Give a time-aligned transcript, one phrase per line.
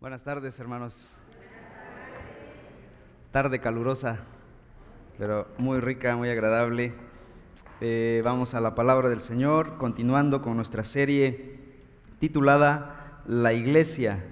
[0.00, 1.10] Buenas tardes, hermanos.
[3.32, 4.20] Tarde calurosa,
[5.18, 6.94] pero muy rica, muy agradable.
[7.82, 11.58] Eh, vamos a la palabra del Señor, continuando con nuestra serie
[12.18, 14.24] titulada La Iglesia,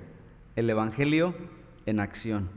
[0.57, 1.35] el Evangelio
[1.85, 2.49] en acción.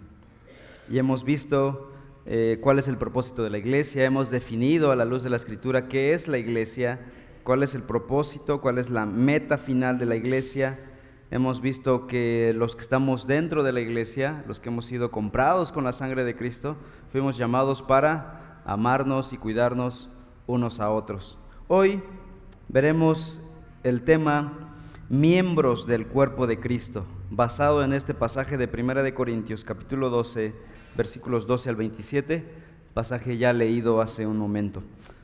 [0.89, 1.91] Y hemos visto
[2.25, 5.35] eh, cuál es el propósito de la iglesia, hemos definido a la luz de la
[5.35, 7.01] escritura qué es la iglesia,
[7.43, 10.79] cuál es el propósito, cuál es la meta final de la iglesia
[11.33, 15.71] Hemos visto que los que estamos dentro de la iglesia, los que hemos sido comprados
[15.71, 16.75] con la sangre de Cristo,
[17.09, 20.09] fuimos llamados para amarnos y cuidarnos
[20.45, 21.37] unos a otros.
[21.69, 22.03] Hoy
[22.67, 23.39] veremos
[23.83, 24.75] el tema
[25.07, 30.53] miembros del cuerpo de Cristo, basado en este pasaje de Primera de Corintios, capítulo 12,
[30.97, 32.43] versículos 12 al 27,
[32.93, 34.83] pasaje ya leído hace un momento.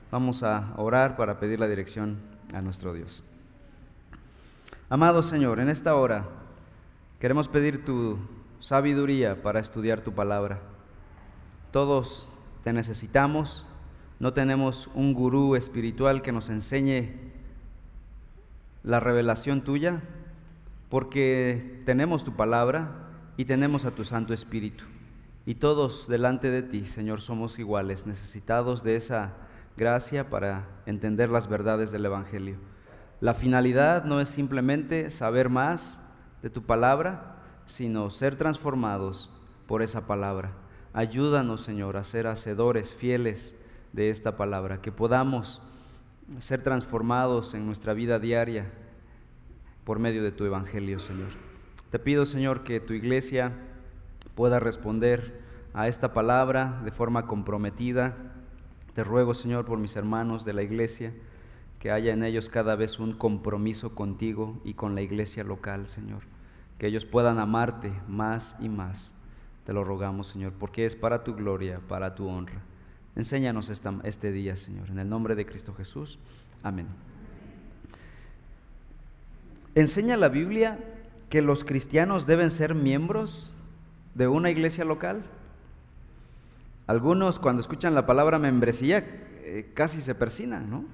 [0.09, 2.15] Vamos a orar para pedir la dirección
[2.53, 3.25] a nuestro Dios.
[4.89, 6.29] Amado Señor, en esta hora
[7.19, 8.19] queremos pedir tu
[8.61, 10.61] sabiduría para estudiar tu palabra.
[11.71, 12.29] Todos
[12.63, 13.65] te necesitamos,
[14.21, 17.09] no tenemos un gurú espiritual que nos enseñe
[18.81, 20.03] la revelación tuya,
[20.89, 24.85] porque tenemos tu palabra y tenemos a tu Santo Espíritu.
[25.45, 29.33] Y todos delante de ti, Señor, somos iguales, necesitados de esa
[29.75, 32.55] gracia para entender las verdades del Evangelio.
[33.19, 35.99] La finalidad no es simplemente saber más
[36.43, 39.31] de tu palabra, sino ser transformados
[39.65, 40.51] por esa palabra.
[40.93, 43.55] Ayúdanos, Señor, a ser hacedores fieles
[43.91, 45.63] de esta palabra, que podamos
[46.37, 48.71] ser transformados en nuestra vida diaria
[49.83, 51.29] por medio de tu evangelio, Señor.
[51.89, 53.51] Te pido, Señor, que tu iglesia
[54.35, 55.41] pueda responder
[55.73, 58.15] a esta palabra de forma comprometida.
[58.93, 61.13] Te ruego, Señor, por mis hermanos de la iglesia
[61.79, 66.23] que haya en ellos cada vez un compromiso contigo y con la iglesia local, Señor.
[66.79, 69.13] Que ellos puedan amarte más y más.
[69.65, 72.61] Te lo rogamos, Señor, porque es para tu gloria, para tu honra.
[73.15, 76.19] Enséñanos este día, Señor, en el nombre de Cristo Jesús.
[76.63, 76.87] Amén.
[79.75, 80.79] ¿Enseña la Biblia
[81.29, 83.53] que los cristianos deben ser miembros
[84.15, 85.23] de una iglesia local?
[86.87, 90.85] Algunos cuando escuchan la palabra membresía eh, casi se persinan, ¿no?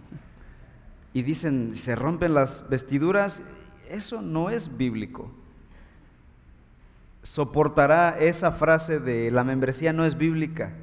[1.13, 3.43] Y dicen, se rompen las vestiduras,
[3.89, 5.31] eso no es bíblico.
[7.21, 10.73] ¿Soportará esa frase de la membresía no es bíblica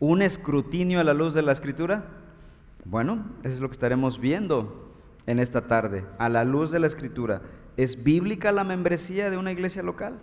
[0.00, 2.04] un escrutinio a la luz de la escritura?
[2.84, 4.90] Bueno, eso es lo que estaremos viendo
[5.26, 7.42] en esta tarde, a la luz de la escritura.
[7.76, 10.18] ¿Es bíblica la membresía de una iglesia local?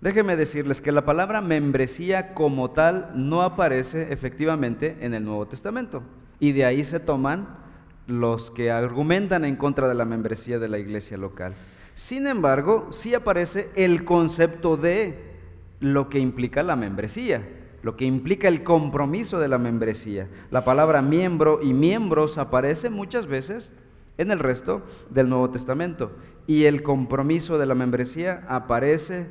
[0.00, 6.02] Déjenme decirles que la palabra membresía como tal no aparece efectivamente en el Nuevo Testamento
[6.40, 7.61] y de ahí se toman
[8.06, 11.54] los que argumentan en contra de la membresía de la iglesia local.
[11.94, 15.32] Sin embargo, sí aparece el concepto de
[15.80, 17.42] lo que implica la membresía,
[17.82, 20.28] lo que implica el compromiso de la membresía.
[20.50, 23.72] La palabra miembro y miembros aparece muchas veces
[24.18, 26.12] en el resto del Nuevo Testamento
[26.46, 29.26] y el compromiso de la membresía aparece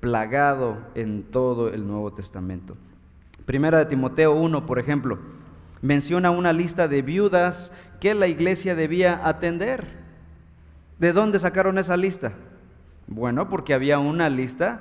[0.00, 2.76] plagado en todo el Nuevo Testamento.
[3.44, 5.18] Primera de Timoteo 1, por ejemplo,
[5.86, 9.86] menciona una lista de viudas que la iglesia debía atender.
[10.98, 12.32] ¿De dónde sacaron esa lista?
[13.06, 14.80] Bueno, porque había una lista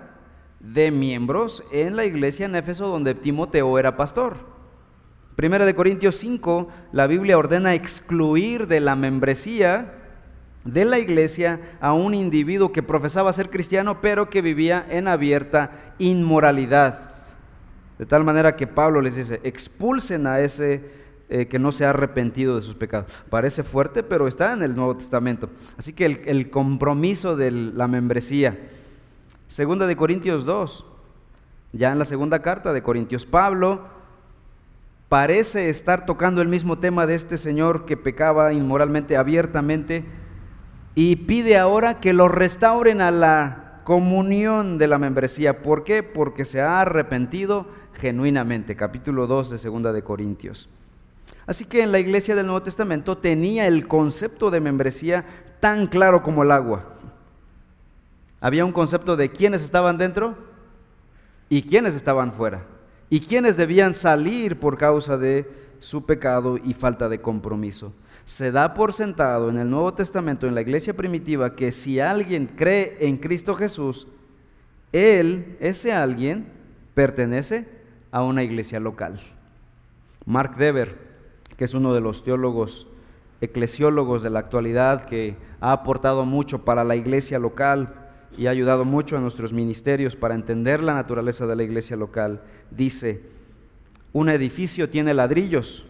[0.59, 4.37] de miembros en la iglesia en Éfeso donde Timoteo era pastor.
[5.35, 9.93] Primera de Corintios 5, la Biblia ordena excluir de la membresía
[10.63, 15.93] de la iglesia a un individuo que profesaba ser cristiano pero que vivía en abierta
[15.99, 17.14] inmoralidad.
[17.97, 21.89] De tal manera que Pablo les dice, expulsen a ese eh, que no se ha
[21.89, 23.11] arrepentido de sus pecados.
[23.31, 25.49] Parece fuerte, pero está en el Nuevo Testamento.
[25.75, 28.55] Así que el, compromiso de la membresía.
[29.47, 30.85] Segunda de Corintios 2,
[31.73, 33.87] ya en la segunda carta de Corintios, Pablo
[35.09, 40.05] parece estar tocando el mismo tema de este señor que pecaba inmoralmente, abiertamente,
[40.93, 45.63] y pide ahora que lo restauren a la comunión de la membresía.
[45.63, 46.03] ¿Por qué?
[46.03, 47.65] Porque se ha arrepentido
[47.99, 48.75] genuinamente.
[48.75, 50.69] Capítulo 2 de Segunda de Corintios.
[51.47, 55.25] Así que en la iglesia del Nuevo Testamento tenía el concepto de membresía
[55.59, 56.95] tan claro como el agua.
[58.41, 60.35] Había un concepto de quiénes estaban dentro
[61.49, 62.65] y quiénes estaban fuera.
[63.09, 65.49] Y quiénes debían salir por causa de
[65.79, 67.93] su pecado y falta de compromiso.
[68.25, 72.47] Se da por sentado en el Nuevo Testamento, en la iglesia primitiva, que si alguien
[72.47, 74.07] cree en Cristo Jesús,
[74.91, 76.47] él, ese alguien,
[76.95, 77.74] pertenece
[78.15, 79.19] a una iglesia local.
[80.25, 80.95] Mark Dever,
[81.57, 82.87] que es uno de los teólogos
[83.41, 87.93] eclesiólogos de la actualidad que ha aportado mucho para la iglesia local,
[88.37, 92.41] y ha ayudado mucho a nuestros ministerios para entender la naturaleza de la iglesia local.
[92.71, 93.21] Dice,
[94.13, 95.85] un edificio tiene ladrillos,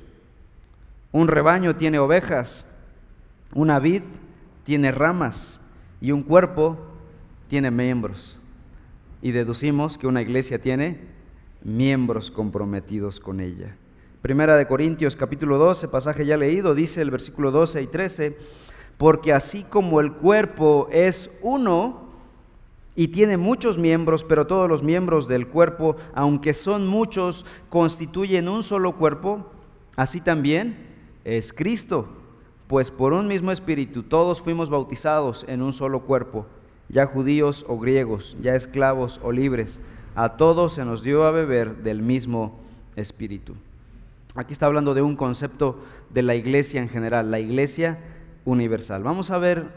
[1.11, 2.65] un rebaño tiene ovejas,
[3.53, 4.01] una vid
[4.63, 5.61] tiene ramas
[6.01, 6.79] y un cuerpo
[7.49, 8.39] tiene miembros.
[9.21, 11.13] Y deducimos que una iglesia tiene
[11.65, 13.75] miembros comprometidos con ella.
[14.21, 18.37] Primera de Corintios capítulo 12, pasaje ya leído, dice el versículo 12 y 13,
[18.97, 22.05] porque así como el cuerpo es uno
[22.95, 28.61] y tiene muchos miembros, pero todos los miembros del cuerpo, aunque son muchos, constituyen un
[28.61, 29.51] solo cuerpo,
[29.95, 30.77] así también
[31.23, 32.07] es Cristo,
[32.67, 36.45] pues por un mismo espíritu todos fuimos bautizados en un solo cuerpo,
[36.89, 39.81] ya judíos o griegos, ya esclavos o libres,
[40.15, 42.59] a todos se nos dio a beber del mismo
[42.95, 43.55] espíritu.
[44.35, 45.79] Aquí está hablando de un concepto
[46.09, 47.99] de la iglesia en general, la iglesia
[48.45, 49.03] universal.
[49.03, 49.67] Vamos a ver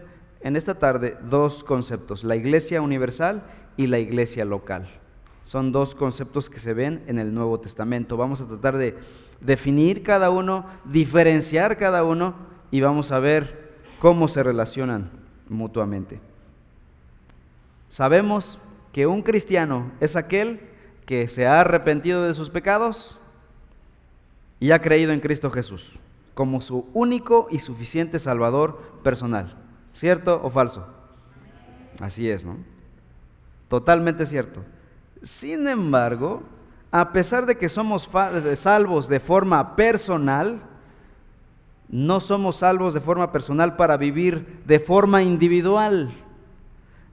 [0.41, 3.43] en esta tarde dos conceptos, la iglesia universal
[3.77, 4.89] y la iglesia local.
[5.43, 8.17] Son dos conceptos que se ven en el Nuevo Testamento.
[8.17, 8.97] Vamos a tratar de
[9.41, 12.35] definir cada uno, diferenciar cada uno
[12.71, 15.11] y vamos a ver cómo se relacionan
[15.49, 16.21] mutuamente.
[17.89, 18.59] Sabemos
[18.99, 20.59] que un cristiano es aquel
[21.07, 23.17] que se ha arrepentido de sus pecados
[24.59, 26.01] y ha creído en Cristo Jesús
[26.35, 29.57] como su único y suficiente Salvador personal.
[29.93, 30.85] ¿Cierto o falso?
[32.01, 32.57] Así es, ¿no?
[33.69, 34.65] Totalmente cierto.
[35.23, 36.43] Sin embargo,
[36.91, 38.11] a pesar de que somos
[38.57, 40.61] salvos de forma personal,
[41.89, 46.11] no somos salvos de forma personal para vivir de forma individual.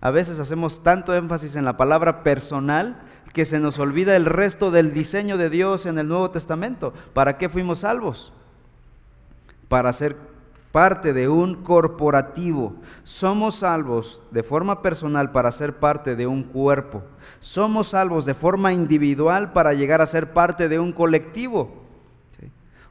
[0.01, 2.97] A veces hacemos tanto énfasis en la palabra personal
[3.33, 6.93] que se nos olvida el resto del diseño de Dios en el Nuevo Testamento.
[7.13, 8.31] ¿Para qué fuimos salvos?
[9.67, 10.15] Para ser
[10.71, 12.75] parte de un corporativo.
[13.03, 17.01] Somos salvos de forma personal para ser parte de un cuerpo.
[17.39, 21.83] Somos salvos de forma individual para llegar a ser parte de un colectivo.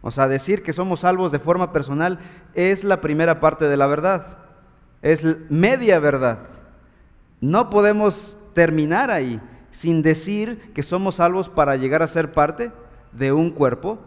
[0.01, 2.19] O sea, decir que somos salvos de forma personal
[2.55, 4.39] es la primera parte de la verdad.
[5.01, 6.41] Es media verdad.
[7.45, 9.39] No podemos terminar ahí
[9.71, 12.73] sin decir que somos salvos para llegar a ser parte
[13.13, 13.99] de un cuerpo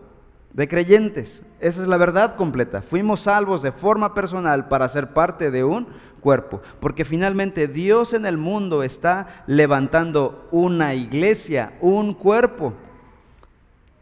[0.54, 1.44] de creyentes.
[1.60, 2.82] Esa es la verdad completa.
[2.82, 5.86] Fuimos salvos de forma personal para ser parte de un
[6.20, 12.74] cuerpo, porque finalmente Dios en el mundo está levantando una iglesia, un cuerpo.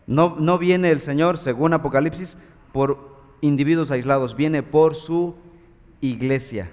[0.07, 2.37] No, no viene el Señor, según Apocalipsis,
[2.71, 5.35] por individuos aislados, viene por su
[5.99, 6.69] iglesia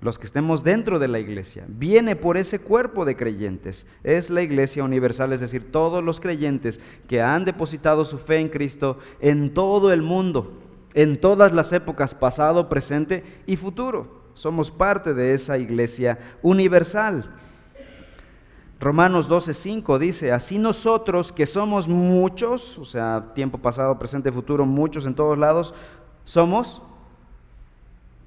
[0.00, 3.86] los que estemos dentro de la iglesia, viene por ese cuerpo de creyentes.
[4.02, 8.48] Es la iglesia universal, es decir, todos los creyentes que han depositado su fe en
[8.48, 10.58] Cristo en todo el mundo,
[10.94, 14.20] en todas las épocas, pasado, presente y futuro.
[14.32, 17.36] Somos parte de esa iglesia universal.
[18.80, 25.04] Romanos 12:5 dice, así nosotros que somos muchos, o sea, tiempo pasado, presente, futuro, muchos
[25.04, 25.74] en todos lados,
[26.24, 26.80] somos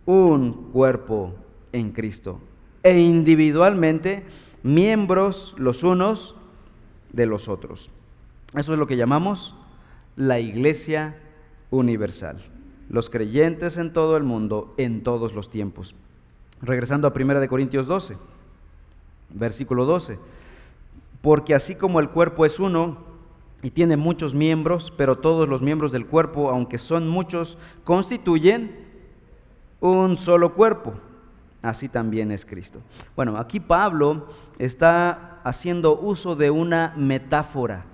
[0.06, 1.34] un cuerpo
[1.74, 2.40] en Cristo
[2.84, 4.24] e individualmente
[4.62, 6.36] miembros los unos
[7.12, 7.92] de los otros.
[8.56, 9.56] Eso es lo que llamamos
[10.16, 11.18] la iglesia
[11.72, 12.38] universal.
[12.90, 15.96] Los creyentes en todo el mundo, en todos los tiempos.
[16.62, 18.18] Regresando a 1 Corintios 12,
[19.32, 20.20] versículo 12.
[21.22, 22.98] Porque así como el cuerpo es uno
[23.64, 28.76] y tiene muchos miembros, pero todos los miembros del cuerpo, aunque son muchos, constituyen
[29.80, 30.94] un solo cuerpo
[31.64, 32.82] así también es Cristo.
[33.16, 34.28] Bueno, aquí Pablo
[34.60, 37.86] está haciendo uso de una metáfora.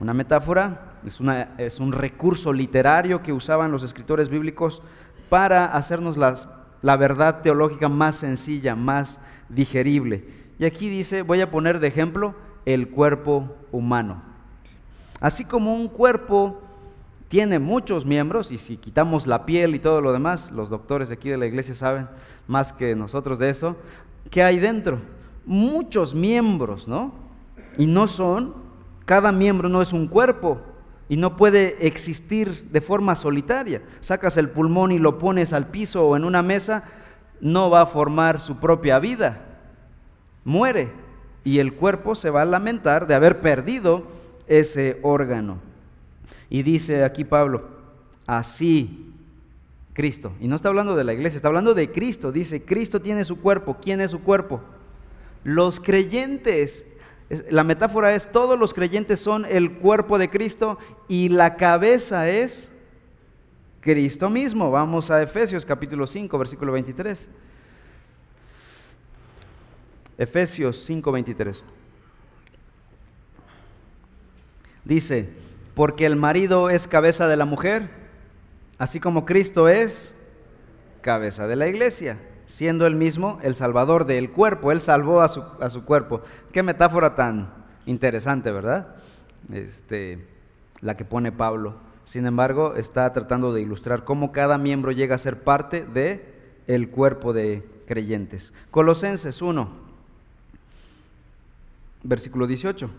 [0.00, 0.98] Una metáfora
[1.58, 4.82] es, un recurso literario que usaban los escritores bíblicos
[5.28, 10.24] para hacernos la verdad teológica más sencilla, más digerible.
[10.58, 12.34] Y aquí dice, voy a poner de ejemplo
[12.64, 14.22] el cuerpo humano.
[15.20, 16.62] Así como un cuerpo
[17.28, 21.28] tiene muchos miembros y si quitamos la piel y todo lo demás, los doctores aquí
[21.28, 22.08] de la iglesia saben
[22.46, 23.76] más que nosotros de eso,
[24.30, 25.00] ¿qué hay dentro?
[25.44, 27.12] Muchos miembros, ¿no?
[27.78, 28.54] Y no son,
[29.04, 30.60] cada miembro no es un cuerpo
[31.08, 33.82] y no puede existir de forma solitaria.
[34.00, 36.84] Sacas el pulmón y lo pones al piso o en una mesa,
[37.40, 39.40] no va a formar su propia vida,
[40.44, 40.90] muere
[41.44, 44.04] y el cuerpo se va a lamentar de haber perdido
[44.46, 45.58] ese órgano.
[46.48, 47.68] Y dice aquí Pablo,
[48.26, 49.12] así
[49.92, 50.32] Cristo.
[50.40, 52.32] Y no está hablando de la iglesia, está hablando de Cristo.
[52.32, 53.78] Dice, Cristo tiene su cuerpo.
[53.80, 54.60] ¿Quién es su cuerpo?
[55.42, 56.86] Los creyentes.
[57.50, 62.70] La metáfora es, todos los creyentes son el cuerpo de Cristo y la cabeza es
[63.80, 64.70] Cristo mismo.
[64.70, 67.28] Vamos a Efesios capítulo 5, versículo 23.
[70.18, 71.62] Efesios 5:23.
[74.84, 75.28] Dice,
[75.76, 77.90] porque el marido es cabeza de la mujer,
[78.78, 80.16] así como Cristo es
[81.02, 84.72] cabeza de la iglesia, siendo él mismo el salvador del cuerpo.
[84.72, 86.22] Él salvó a su, a su cuerpo.
[86.50, 87.52] Qué metáfora tan
[87.84, 88.96] interesante, ¿verdad?
[89.52, 90.26] Este,
[90.80, 91.74] la que pone Pablo.
[92.06, 96.24] Sin embargo, está tratando de ilustrar cómo cada miembro llega a ser parte de
[96.68, 98.54] el cuerpo de creyentes.
[98.70, 99.68] Colosenses 1,
[102.02, 102.90] versículo 18.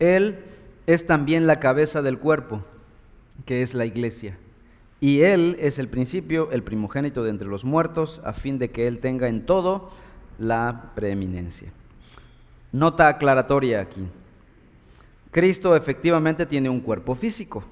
[0.00, 0.38] Él
[0.86, 2.64] es también la cabeza del cuerpo,
[3.44, 4.36] que es la iglesia.
[4.98, 8.88] Y Él es el principio, el primogénito de entre los muertos, a fin de que
[8.88, 9.90] Él tenga en todo
[10.38, 11.72] la preeminencia.
[12.72, 14.06] Nota aclaratoria aquí.
[15.30, 17.64] Cristo efectivamente tiene un cuerpo físico.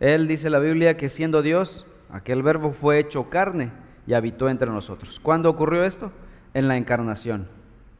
[0.00, 3.70] Él dice la Biblia que siendo Dios, aquel verbo fue hecho carne
[4.06, 5.20] y habitó entre nosotros.
[5.20, 6.12] ¿Cuándo ocurrió esto?
[6.54, 7.48] En la encarnación.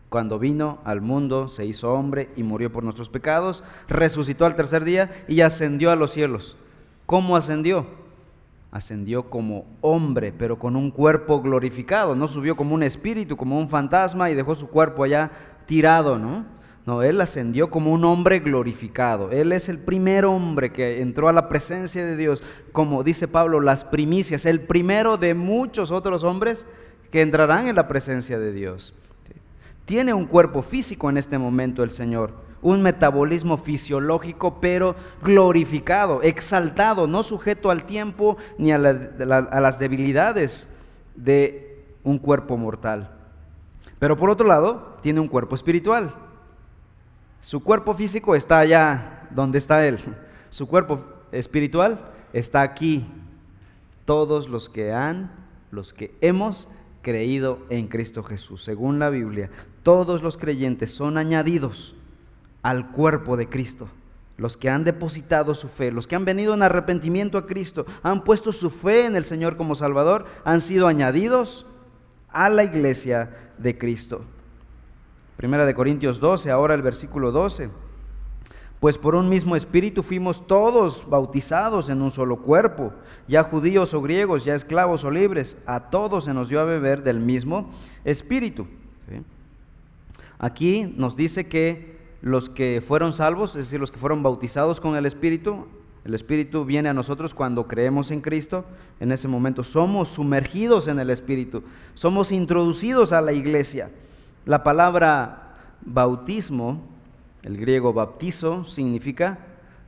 [0.08, 4.84] Cuando vino al mundo, se hizo hombre y murió por nuestros pecados, resucitó al tercer
[4.84, 6.56] día y ascendió a los cielos.
[7.06, 7.86] ¿Cómo ascendió?
[8.70, 12.14] Ascendió como hombre, pero con un cuerpo glorificado.
[12.14, 15.30] No subió como un espíritu, como un fantasma y dejó su cuerpo allá
[15.66, 16.44] tirado, ¿no?
[16.84, 19.32] No, Él ascendió como un hombre glorificado.
[19.32, 23.60] Él es el primer hombre que entró a la presencia de Dios, como dice Pablo,
[23.60, 26.64] las primicias, el primero de muchos otros hombres
[27.10, 28.94] que entrarán en la presencia de Dios.
[29.86, 37.06] Tiene un cuerpo físico en este momento el Señor, un metabolismo fisiológico, pero glorificado, exaltado,
[37.06, 40.68] no sujeto al tiempo ni a, las debilidades
[41.14, 43.10] de un cuerpo mortal.
[43.98, 46.12] Pero por otro lado, tiene un cuerpo espiritual
[47.46, 49.98] su cuerpo físico está allá donde está Él.
[50.50, 50.98] Su cuerpo
[51.30, 52.00] espiritual
[52.32, 53.06] está aquí.
[54.04, 55.30] Todos los que han,
[55.70, 56.68] los que hemos
[57.02, 58.64] creído en Cristo Jesús.
[58.64, 59.48] Según la Biblia,
[59.86, 61.94] todos los creyentes son añadidos
[62.62, 63.86] al cuerpo de Cristo.
[64.36, 68.24] Los que han depositado su fe, los que han venido en arrepentimiento a Cristo, han
[68.24, 71.66] puesto su fe en el Señor como Salvador, han sido añadidos
[72.30, 74.24] a la iglesia de Cristo.
[75.36, 77.70] Primera de Corintios 12, ahora el versículo 12.
[78.80, 82.92] Pues por un mismo espíritu fuimos todos bautizados en un solo cuerpo,
[83.28, 87.04] ya judíos o griegos, ya esclavos o libres, a todos se nos dio a beber
[87.04, 87.70] del mismo
[88.04, 88.66] espíritu.
[90.38, 94.96] Aquí nos dice que los que fueron salvos, es decir, los que fueron bautizados con
[94.96, 95.66] el espíritu,
[96.04, 98.64] el espíritu viene a nosotros cuando creemos en Cristo,
[99.00, 101.64] en ese momento somos sumergidos en el espíritu,
[101.94, 103.90] somos introducidos a la iglesia.
[104.44, 106.80] La palabra bautismo,
[107.42, 109.38] el griego baptizo, significa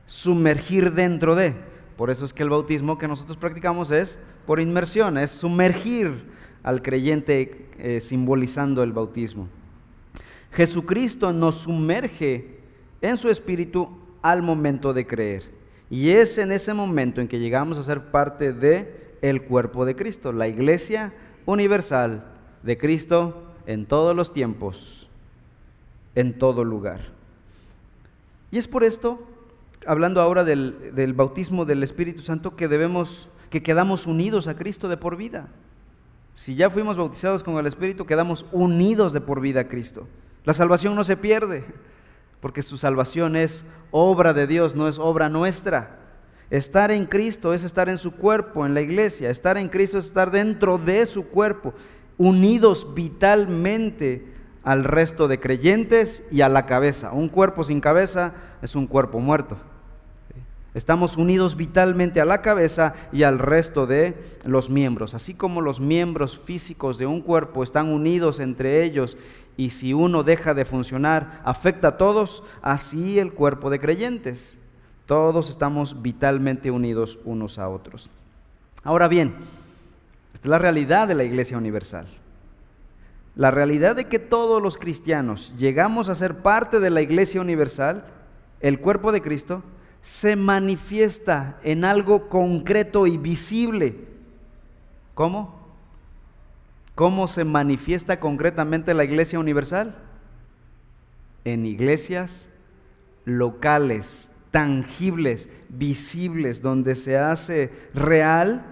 [0.05, 1.53] sumergir dentro de.
[1.95, 6.25] Por eso es que el bautismo que nosotros practicamos es por inmersión, es sumergir
[6.63, 9.47] al creyente eh, simbolizando el bautismo.
[10.51, 12.59] Jesucristo nos sumerge
[13.01, 13.89] en su espíritu
[14.21, 15.43] al momento de creer.
[15.89, 19.95] Y es en ese momento en que llegamos a ser parte de el cuerpo de
[19.95, 21.13] Cristo, la iglesia
[21.45, 22.23] universal
[22.63, 25.09] de Cristo en todos los tiempos,
[26.15, 27.01] en todo lugar.
[28.51, 29.21] Y es por esto,
[29.85, 34.97] hablando ahora del, bautismo del Espíritu Santo, que debemos, que quedamos unidos a Cristo de
[34.97, 35.47] por vida.
[36.33, 40.07] Si ya fuimos bautizados con el Espíritu, quedamos unidos de por vida a Cristo.
[40.45, 41.65] La salvación no se pierde,
[42.41, 45.99] porque su salvación es obra de Dios, no es obra nuestra.
[46.49, 49.29] Estar en Cristo es estar en su cuerpo, en la iglesia.
[49.29, 51.73] Estar en Cristo es estar dentro de su cuerpo
[52.17, 54.25] unidos vitalmente
[54.63, 57.11] al resto de creyentes y a la cabeza.
[57.11, 59.57] Un cuerpo sin cabeza es un cuerpo muerto.
[60.79, 65.13] Estamos unidos vitalmente a la cabeza y al resto de los miembros.
[65.13, 69.17] Así como los miembros físicos de un cuerpo están unidos entre ellos
[69.57, 74.57] y si uno deja de funcionar afecta a todos, así el cuerpo de creyentes.
[75.05, 78.09] Todos estamos vitalmente unidos unos a otros.
[78.85, 79.35] Ahora bien,
[80.33, 82.07] esta es la realidad de la Iglesia Universal.
[83.35, 88.05] La realidad de que todos los cristianos llegamos a ser parte de la Iglesia Universal,
[88.61, 89.61] el cuerpo de Cristo,
[90.01, 93.95] se manifiesta en algo concreto y visible.
[95.13, 95.59] ¿Cómo?
[96.95, 99.95] ¿Cómo se manifiesta concretamente la Iglesia Universal?
[101.45, 102.49] En iglesias
[103.25, 108.65] locales, tangibles, visibles, donde se hace real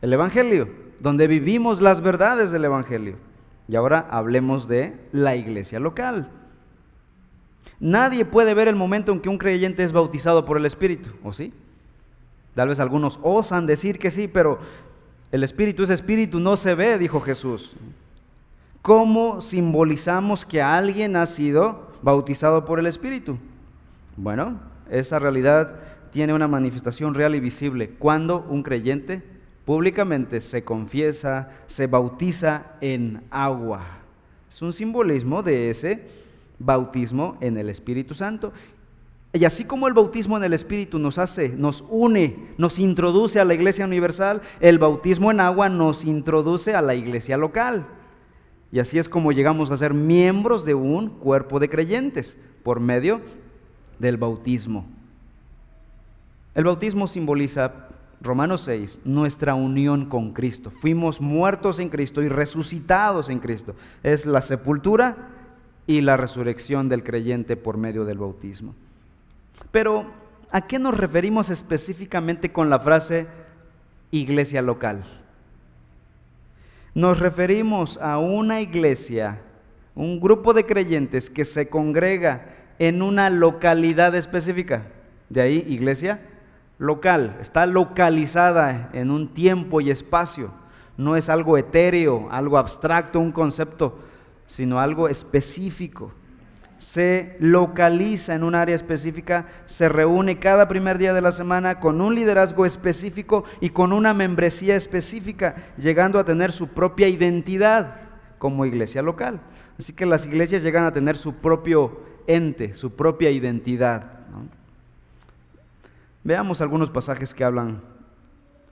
[0.00, 0.68] el Evangelio,
[1.00, 3.16] donde vivimos las verdades del Evangelio.
[3.68, 6.30] Y ahora hablemos de la iglesia local.
[7.80, 11.32] Nadie puede ver el momento en que un creyente es bautizado por el Espíritu, ¿o
[11.32, 11.52] sí?
[12.54, 14.58] Tal vez algunos osan decir que sí, pero
[15.30, 17.76] El espíritu es espíritu, no se ve, dijo Jesús.
[18.80, 23.36] ¿Cómo simbolizamos que alguien ha sido bautizado por el espíritu?
[24.16, 24.58] Bueno,
[24.90, 25.74] esa realidad
[26.10, 29.22] tiene una manifestación real y visible cuando un creyente
[29.66, 33.84] públicamente se confiesa, se bautiza en agua.
[34.48, 36.08] Es un simbolismo de ese
[36.58, 38.52] bautismo en el Espíritu Santo.
[39.32, 43.44] Y así como el bautismo en el Espíritu nos hace, nos une, nos introduce a
[43.44, 47.86] la iglesia universal, el bautismo en agua nos introduce a la iglesia local.
[48.72, 53.20] Y así es como llegamos a ser miembros de un cuerpo de creyentes por medio
[53.98, 54.86] del bautismo.
[56.54, 57.72] El bautismo simboliza,
[58.20, 60.70] Romanos 6, nuestra unión con Cristo.
[60.70, 63.74] Fuimos muertos en Cristo y resucitados en Cristo.
[64.02, 65.28] Es la sepultura
[65.88, 68.74] y la resurrección del creyente por medio del bautismo.
[69.72, 70.04] Pero,
[70.52, 73.26] ¿a qué nos referimos específicamente con la frase
[74.10, 75.02] iglesia local?
[76.94, 79.40] Nos referimos a una iglesia,
[79.94, 84.82] un grupo de creyentes que se congrega en una localidad específica.
[85.30, 86.20] De ahí, iglesia
[86.76, 90.50] local, está localizada en un tiempo y espacio.
[90.98, 94.00] No es algo etéreo, algo abstracto, un concepto,
[94.48, 96.12] sino algo específico
[96.78, 102.00] se localiza en un área específica, se reúne cada primer día de la semana con
[102.00, 107.96] un liderazgo específico y con una membresía específica, llegando a tener su propia identidad
[108.38, 109.40] como iglesia local.
[109.76, 114.12] Así que las iglesias llegan a tener su propio ente, su propia identidad.
[116.22, 117.80] Veamos algunos pasajes que hablan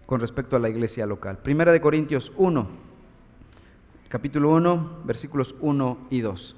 [0.07, 1.39] con respecto a la iglesia local.
[1.39, 2.69] Primera de Corintios 1,
[4.09, 6.57] capítulo 1, versículos 1 y 2.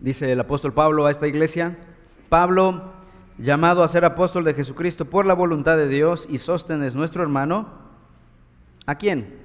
[0.00, 1.76] dice el apóstol Pablo a esta iglesia,
[2.28, 2.92] Pablo,
[3.38, 7.68] llamado a ser apóstol de Jesucristo por la voluntad de Dios y Sóstenes nuestro hermano,
[8.86, 9.36] ¿a quién?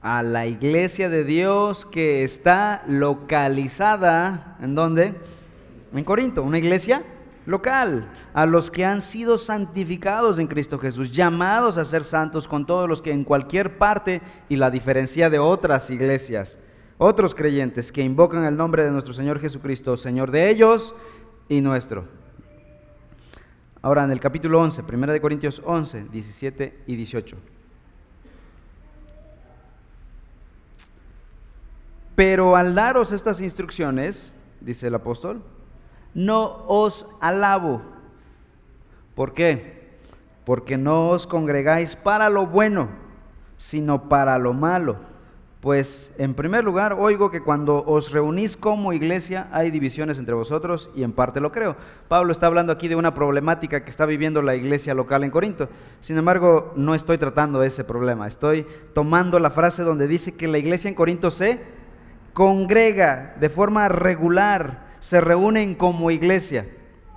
[0.00, 5.14] A la iglesia de Dios que está localizada, ¿en dónde?
[5.94, 7.02] En Corinto, una iglesia
[7.46, 12.66] local, a los que han sido santificados en Cristo Jesús, llamados a ser santos con
[12.66, 16.58] todos los que en cualquier parte y la diferencia de otras iglesias
[17.04, 20.94] otros creyentes que invocan el nombre de nuestro Señor Jesucristo, Señor de ellos
[21.48, 22.04] y nuestro.
[23.82, 27.36] Ahora en el capítulo 11, 1 de Corintios 11, 17 y 18.
[32.14, 35.42] Pero al daros estas instrucciones, dice el apóstol,
[36.14, 37.82] no os alabo.
[39.14, 39.82] ¿Por qué?
[40.44, 42.88] Porque no os congregáis para lo bueno,
[43.56, 45.12] sino para lo malo
[45.62, 50.90] pues en primer lugar, oigo que cuando os reunís como iglesia hay divisiones entre vosotros
[50.96, 51.76] y en parte lo creo.
[52.08, 55.68] Pablo está hablando aquí de una problemática que está viviendo la iglesia local en Corinto.
[56.00, 58.26] Sin embargo, no estoy tratando ese problema.
[58.26, 61.60] Estoy tomando la frase donde dice que la iglesia en Corinto se
[62.32, 66.68] congrega de forma regular, se reúnen como iglesia.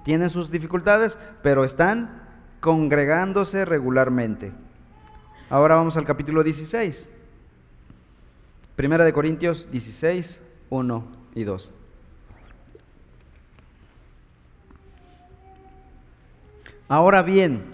[0.04, 2.24] Tienen sus dificultades, pero están
[2.60, 4.52] congregándose regularmente.
[5.52, 7.08] Ahora vamos al capítulo 16.
[8.76, 11.72] Primera de Corintios 16, 1 y 2.
[16.88, 17.66] Ahora bien,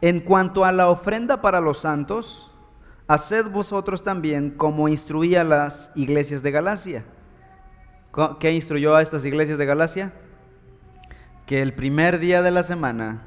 [0.00, 2.52] en cuanto a la ofrenda para los santos,
[3.08, 7.04] haced vosotros también como instruía las iglesias de Galacia.
[8.40, 10.12] ¿Qué instruyó a estas iglesias de Galacia?
[11.46, 13.22] Que el primer día de la semana,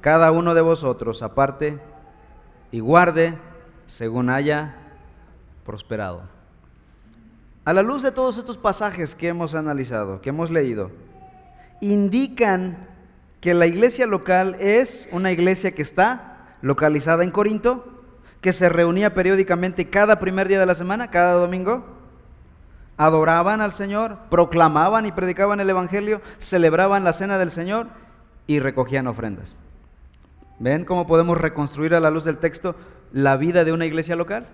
[0.00, 1.78] cada uno de vosotros aparte
[2.72, 3.36] y guarde
[3.84, 4.74] según haya
[5.66, 6.22] prosperado.
[7.66, 10.90] A la luz de todos estos pasajes que hemos analizado, que hemos leído,
[11.82, 12.88] indican
[13.42, 17.84] que la iglesia local es una iglesia que está localizada en Corinto,
[18.40, 21.99] que se reunía periódicamente cada primer día de la semana, cada domingo,
[23.00, 27.86] adoraban al Señor, proclamaban y predicaban el Evangelio, celebraban la cena del Señor
[28.46, 29.56] y recogían ofrendas.
[30.58, 32.76] ¿Ven cómo podemos reconstruir a la luz del texto
[33.10, 34.46] la vida de una iglesia local?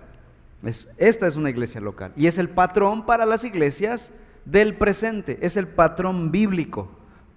[0.97, 4.11] esta es una iglesia local y es el patrón para las iglesias
[4.43, 6.89] del presente, es el patrón bíblico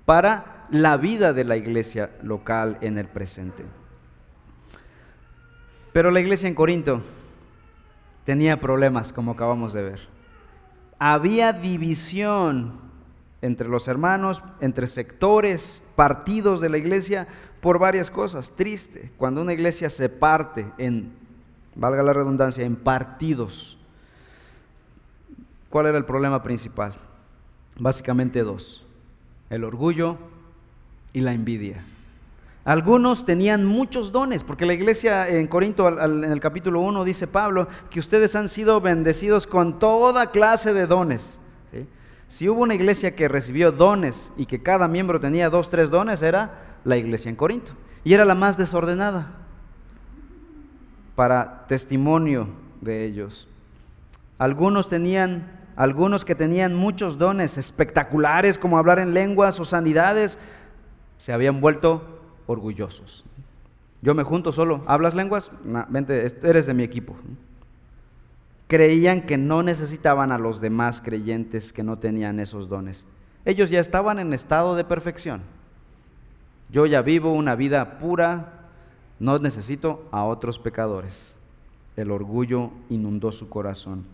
[0.07, 3.65] para la vida de la iglesia local en el presente.
[5.93, 7.03] Pero la iglesia en Corinto
[8.25, 10.10] tenía problemas, como acabamos de ver.
[11.01, 12.79] Había división
[13.43, 17.27] entre los hermanos, entre sectores, partidos de la iglesia,
[17.61, 18.53] por varias cosas.
[18.53, 21.19] Triste, cuando una iglesia se parte en
[21.75, 23.79] valga la redundancia, en partidos.
[25.71, 26.93] ¿Cuál era el problema principal?
[27.79, 28.85] Básicamente dos,
[29.49, 30.19] el orgullo
[31.13, 31.83] y la envidia.
[32.65, 37.69] Algunos tenían muchos dones, porque la iglesia en Corinto, en el capítulo 1, dice Pablo,
[37.89, 41.41] que ustedes han sido bendecidos con toda clase de dones.
[42.29, 46.23] Si hubo una iglesia que recibió dones y que cada miembro tenía dos, tres dones,
[46.23, 47.73] era la iglesia en Corinto.
[48.05, 49.33] Y era la más desordenada
[51.17, 52.47] para testimonio
[52.81, 53.49] de ellos.
[54.39, 60.39] Algunos tenían, algunos que tenían muchos dones espectaculares como hablar en lenguas o sanidades,
[61.19, 62.20] se habían vuelto
[62.51, 63.25] orgullosos.
[64.03, 65.51] Yo me junto solo, ¿hablas lenguas?
[65.89, 67.17] vente, eres de mi equipo
[68.71, 73.05] creían que no necesitaban a los demás creyentes que no tenían esos dones.
[73.45, 75.43] Ellos ya estaban en estado de perfección.
[76.71, 78.69] Yo ya vivo una vida pura,
[79.19, 81.35] no necesito a otros pecadores.
[81.97, 84.05] El orgullo inundó su corazón.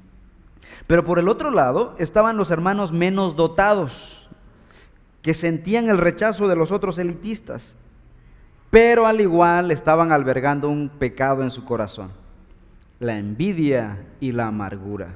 [0.86, 4.26] Pero por el otro lado estaban los hermanos menos dotados,
[5.20, 7.76] que sentían el rechazo de los otros elitistas,
[8.70, 12.10] pero al igual estaban albergando un pecado en su corazón
[12.98, 15.08] la envidia y la amargura.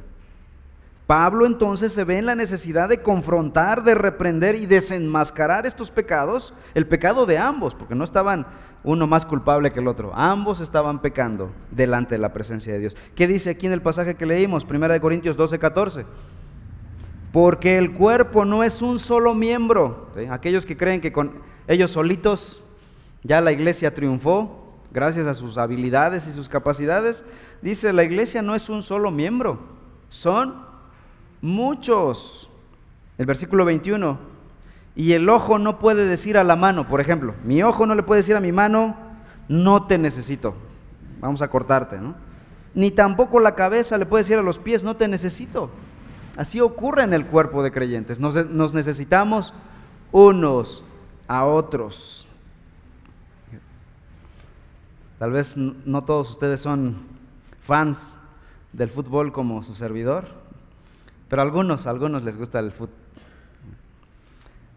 [1.07, 6.55] Pablo entonces se ve en la necesidad de confrontar, de reprender y desenmascarar estos pecados,
[6.75, 8.47] el pecado de ambos, porque no estaban
[8.85, 12.97] uno más culpable que el otro, ambos estaban pecando delante de la presencia de Dios.
[13.17, 16.07] ¿Qué dice aquí en el pasaje que leímos, 1 Corintios 12, 14?
[17.33, 20.11] Porque el cuerpo no es un solo miembro.
[20.31, 21.33] Aquellos que creen que con
[21.67, 22.63] ellos solitos
[23.23, 24.61] ya la iglesia triunfó,
[24.93, 27.25] gracias a sus habilidades y sus capacidades,
[27.63, 29.59] dice, la iglesia no es un solo miembro,
[30.09, 30.55] son
[31.41, 32.51] muchos.
[33.19, 34.19] El versículo 21,
[34.97, 38.03] y el ojo no puede decir a la mano, por ejemplo, mi ojo no le
[38.03, 38.97] puede decir a mi mano,
[39.49, 40.55] no te necesito,
[41.21, 42.15] vamos a cortarte, ¿no?
[42.75, 45.71] Ni tampoco la cabeza le puede decir a los pies, no te necesito.
[46.37, 49.53] Así ocurre en el cuerpo de creyentes, nos, nos necesitamos
[50.13, 50.85] unos
[51.29, 52.29] a otros.
[55.21, 56.97] Tal vez no todos ustedes son
[57.61, 58.17] fans
[58.73, 60.25] del fútbol como su servidor,
[61.29, 62.95] pero algunos, algunos les gusta el fútbol.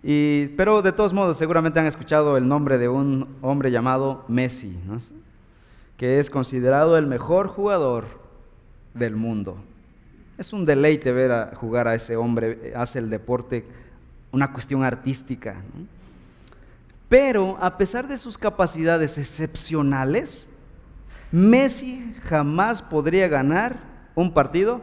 [0.01, 4.77] Pero de todos modos, seguramente han escuchado el nombre de un hombre llamado Messi,
[5.95, 8.03] que es considerado el mejor jugador
[8.93, 9.55] del mundo.
[10.37, 13.65] Es un deleite ver a jugar a ese hombre, hace el deporte
[14.33, 15.55] una cuestión artística.
[17.13, 20.49] Pero a pesar de sus capacidades excepcionales,
[21.31, 23.77] Messi jamás podría ganar
[24.15, 24.81] un partido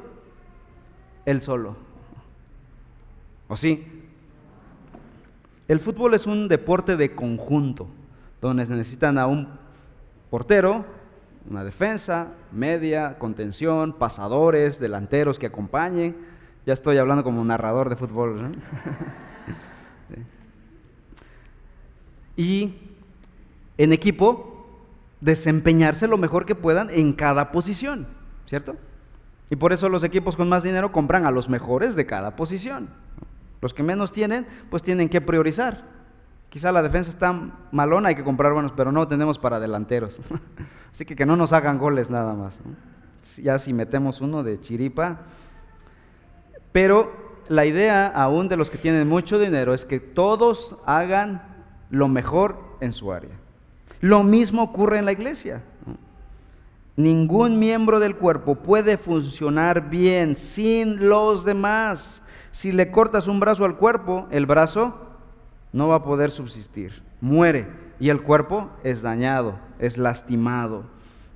[1.27, 1.75] él solo.
[3.49, 4.05] ¿O sí?
[5.66, 7.88] El fútbol es un deporte de conjunto,
[8.40, 9.49] donde necesitan a un
[10.31, 10.85] portero,
[11.51, 16.14] una defensa, media, contención, pasadores, delanteros que acompañen.
[16.64, 18.53] Ya estoy hablando como narrador de fútbol.
[22.40, 22.74] y
[23.76, 24.66] en equipo
[25.20, 28.07] desempeñarse lo mejor que puedan en cada posición,
[28.46, 28.76] ¿cierto?
[29.50, 32.88] Y por eso los equipos con más dinero compran a los mejores de cada posición.
[33.61, 35.85] Los que menos tienen, pues tienen que priorizar.
[36.48, 37.38] Quizá la defensa está
[37.72, 40.22] malona, hay que comprar buenos, pero no tenemos para delanteros.
[40.90, 42.62] Así que que no nos hagan goles nada más.
[43.42, 45.18] Ya si metemos uno de chiripa.
[46.72, 51.50] Pero la idea aún de los que tienen mucho dinero es que todos hagan
[51.90, 53.37] lo mejor en su área.
[54.00, 55.62] Lo mismo ocurre en la iglesia.
[56.96, 62.22] Ningún miembro del cuerpo puede funcionar bien sin los demás.
[62.50, 64.94] Si le cortas un brazo al cuerpo, el brazo
[65.72, 67.68] no va a poder subsistir, muere
[68.00, 70.85] y el cuerpo es dañado, es lastimado.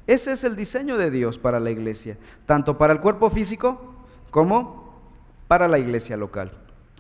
[0.07, 3.95] Ese es el diseño de Dios para la iglesia, tanto para el cuerpo físico
[4.31, 5.01] como
[5.49, 6.53] para la iglesia local.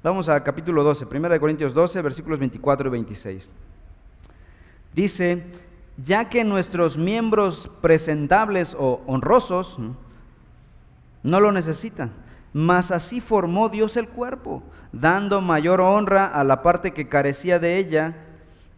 [0.04, 3.48] Vamos a capítulo 12, 1 Corintios 12, versículos 24 y 26.
[4.94, 5.44] Dice,
[5.96, 9.78] ya que nuestros miembros presentables o honrosos
[11.22, 12.12] no lo necesitan,
[12.52, 14.62] mas así formó Dios el cuerpo,
[14.92, 18.14] dando mayor honra a la parte que carecía de ella,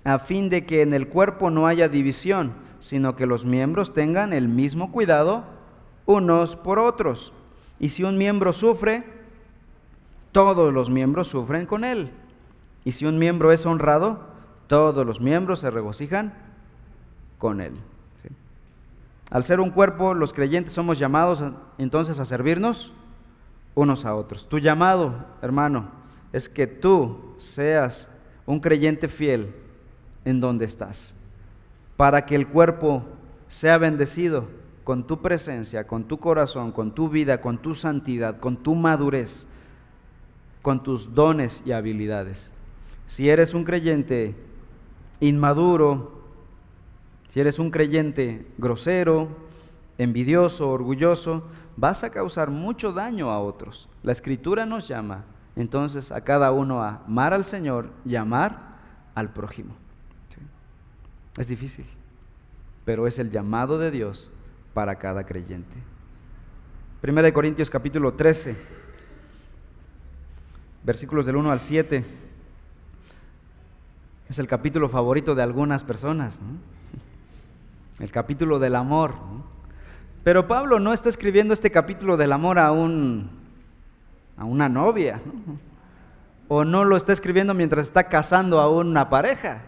[0.04, 4.32] a fin de que en el cuerpo no haya división, sino que los miembros tengan
[4.32, 5.42] el mismo cuidado
[6.06, 7.32] unos por otros.
[7.80, 9.15] Y si un miembro sufre,
[10.36, 12.10] todos los miembros sufren con él.
[12.84, 14.20] Y si un miembro es honrado,
[14.66, 16.34] todos los miembros se regocijan
[17.38, 17.72] con él.
[19.30, 21.42] Al ser un cuerpo, los creyentes somos llamados
[21.78, 22.92] entonces a servirnos
[23.74, 24.46] unos a otros.
[24.46, 25.88] Tu llamado, hermano,
[26.34, 29.54] es que tú seas un creyente fiel
[30.26, 31.14] en donde estás,
[31.96, 33.04] para que el cuerpo
[33.48, 34.48] sea bendecido
[34.84, 39.48] con tu presencia, con tu corazón, con tu vida, con tu santidad, con tu madurez
[40.66, 42.50] con tus dones y habilidades.
[43.06, 44.34] Si eres un creyente
[45.20, 46.24] inmaduro,
[47.28, 49.28] Si eres un creyente grosero,
[49.96, 53.88] envidioso, orgulloso, vas a causar mucho daño a otros.
[54.02, 55.22] La escritura nos llama
[55.54, 58.78] entonces a cada uno a amar al Señor y amar
[59.14, 59.76] al prójimo.
[61.36, 61.86] Es difícil,
[62.84, 64.32] pero es el llamado de Dios
[64.74, 65.76] para cada creyente.
[67.00, 68.56] Primera de Corintios capítulo 13,
[70.86, 72.04] versículos del 1 al 7.
[74.28, 76.38] Es el capítulo favorito de algunas personas,
[77.98, 79.14] el capítulo del amor.
[80.22, 83.30] Pero Pablo no está escribiendo este capítulo del amor a, un,
[84.36, 85.20] a una novia,
[86.48, 89.62] o no lo está escribiendo mientras está casando a una pareja.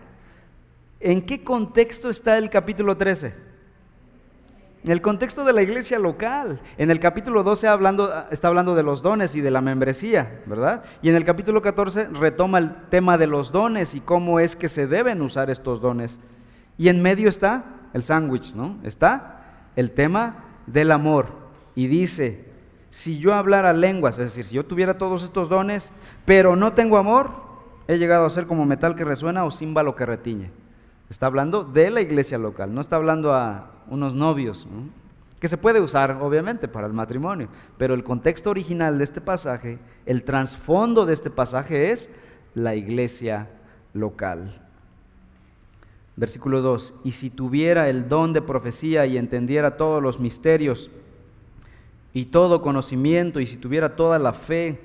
[1.00, 3.47] ¿En qué contexto está el capítulo 13?
[4.88, 6.60] En el contexto de la iglesia local.
[6.78, 10.82] En el capítulo 12 hablando, está hablando de los dones y de la membresía, ¿verdad?
[11.02, 14.70] Y en el capítulo 14 retoma el tema de los dones y cómo es que
[14.70, 16.20] se deben usar estos dones.
[16.78, 18.78] Y en medio está el sándwich, ¿no?
[18.82, 19.42] Está
[19.76, 21.32] el tema del amor.
[21.74, 22.46] Y dice,
[22.88, 25.92] si yo hablara lenguas, es decir, si yo tuviera todos estos dones,
[26.24, 27.32] pero no tengo amor,
[27.88, 30.50] he llegado a ser como metal que resuena o címbalo que retiñe.
[31.10, 34.66] Está hablando de la iglesia local, no está hablando a unos novios,
[35.40, 39.78] que se puede usar obviamente para el matrimonio, pero el contexto original de este pasaje,
[40.04, 42.10] el trasfondo de este pasaje es
[42.54, 43.48] la iglesia
[43.94, 44.60] local.
[46.16, 50.90] Versículo 2, y si tuviera el don de profecía y entendiera todos los misterios
[52.12, 54.80] y todo conocimiento, y si tuviera toda la fe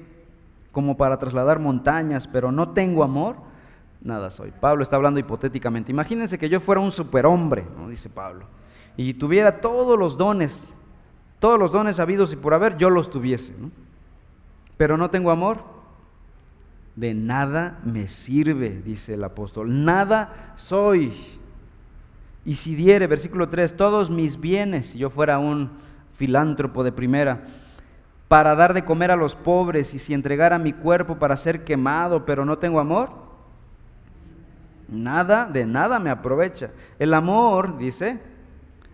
[0.72, 3.38] como para trasladar montañas, pero no tengo amor,
[4.04, 4.52] nada soy.
[4.52, 5.92] Pablo está hablando hipotéticamente.
[5.92, 8.46] Imagínense que yo fuera un superhombre, dice Pablo,
[8.98, 10.68] y tuviera todos los dones,
[11.40, 13.54] todos los dones habidos y por haber, yo los tuviese.
[14.78, 15.64] Pero no tengo amor,
[16.96, 19.84] de nada me sirve, dice el apóstol.
[19.84, 21.14] Nada soy.
[22.46, 25.72] Y si diere, versículo 3, todos mis bienes, si yo fuera un
[26.18, 27.46] filántropo de primera,
[28.28, 32.26] para dar de comer a los pobres y si entregara mi cuerpo para ser quemado,
[32.26, 33.23] pero no tengo amor,
[34.94, 36.70] Nada, de nada me aprovecha.
[37.00, 38.20] El amor, dice,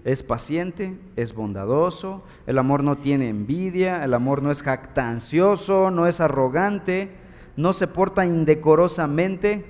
[0.05, 6.07] es paciente, es bondadoso, el amor no tiene envidia, el amor no es jactancioso, no
[6.07, 7.11] es arrogante,
[7.57, 9.65] no se porta indecorosamente.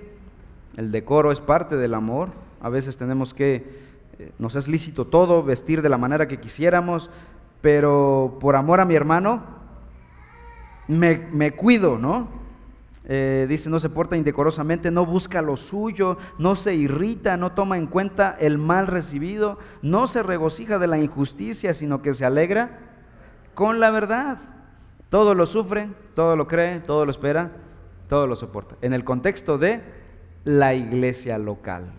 [0.78, 2.30] El decoro es parte del amor.
[2.62, 3.66] A veces tenemos que,
[4.20, 7.10] eh, nos es lícito todo, vestir de la manera que quisiéramos,
[7.62, 9.44] pero por amor a mi hermano,
[10.88, 12.28] me, me cuido, ¿no?
[13.12, 17.80] Eh, dice, no se porta indecorosamente, no busca lo suyo, no se irrita, no toma
[17.80, 22.78] en cuenta el mal recibido, no se regocija de la injusticia, sino que se alegra
[23.56, 24.38] con la verdad.
[25.10, 27.52] Todo lo sufre, todo lo cree, todo lo espera,
[28.08, 28.76] todo lo soporta.
[28.84, 29.82] En el contexto de
[30.44, 31.92] la iglesia local.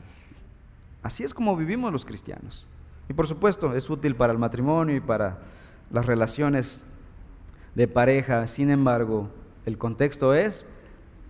[1.02, 2.68] Así es como vivimos los cristianos.
[3.08, 5.38] Y por supuesto, es útil para el matrimonio y para
[5.90, 6.80] las relaciones
[7.74, 8.46] de pareja.
[8.46, 9.28] Sin embargo,
[9.66, 10.68] el contexto es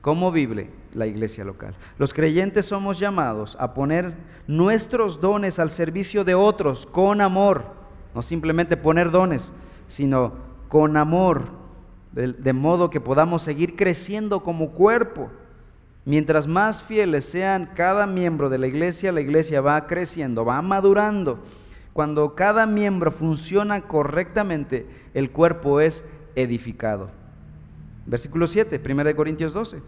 [0.00, 1.74] ¿Cómo vive la iglesia local?
[1.98, 4.14] Los creyentes somos llamados a poner
[4.46, 7.64] nuestros dones al servicio de otros con amor,
[8.14, 9.52] no simplemente poner dones,
[9.88, 10.32] sino
[10.68, 11.60] con amor,
[12.12, 15.30] de, modo que podamos seguir creciendo como cuerpo.
[16.06, 21.40] Mientras más fieles sean cada miembro de la iglesia, la iglesia va creciendo, va madurando.
[21.92, 26.04] Cuando cada miembro funciona correctamente, el cuerpo es
[26.36, 27.19] edificado.
[28.06, 29.80] Versículo 7, 1 Corintios 12.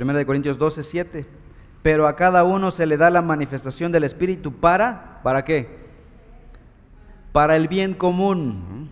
[0.00, 1.26] 1 Corintios 12, 7.
[1.82, 5.68] Pero a cada uno se le da la manifestación del Espíritu para, ¿para qué?
[7.32, 8.88] Para el bien común.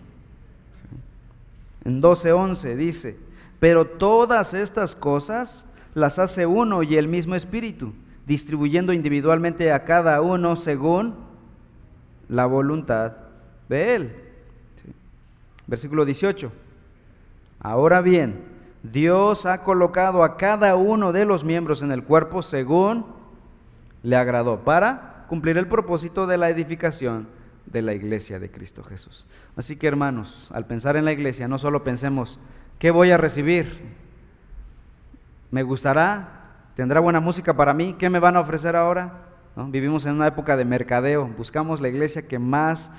[1.85, 3.17] En 12, 11 dice,
[3.59, 5.65] pero todas estas cosas
[5.95, 7.93] las hace uno y el mismo Espíritu,
[8.27, 11.15] distribuyendo individualmente a cada uno según
[12.29, 13.13] la voluntad
[13.67, 14.15] de Él.
[15.65, 16.51] Versículo 18.
[17.61, 18.43] Ahora bien,
[18.83, 23.05] Dios ha colocado a cada uno de los miembros en el cuerpo según
[24.01, 27.27] le agradó, para cumplir el propósito de la edificación
[27.67, 29.27] de la iglesia de Cristo Jesús.
[29.55, 32.39] Así que hermanos, al pensar en la iglesia, no solo pensemos,
[32.79, 33.79] ¿qué voy a recibir?
[35.51, 36.39] ¿Me gustará?
[36.75, 37.95] ¿Tendrá buena música para mí?
[37.99, 39.27] ¿Qué me van a ofrecer ahora?
[39.55, 42.91] Vivimos en una época de mercadeo, buscamos la iglesia que más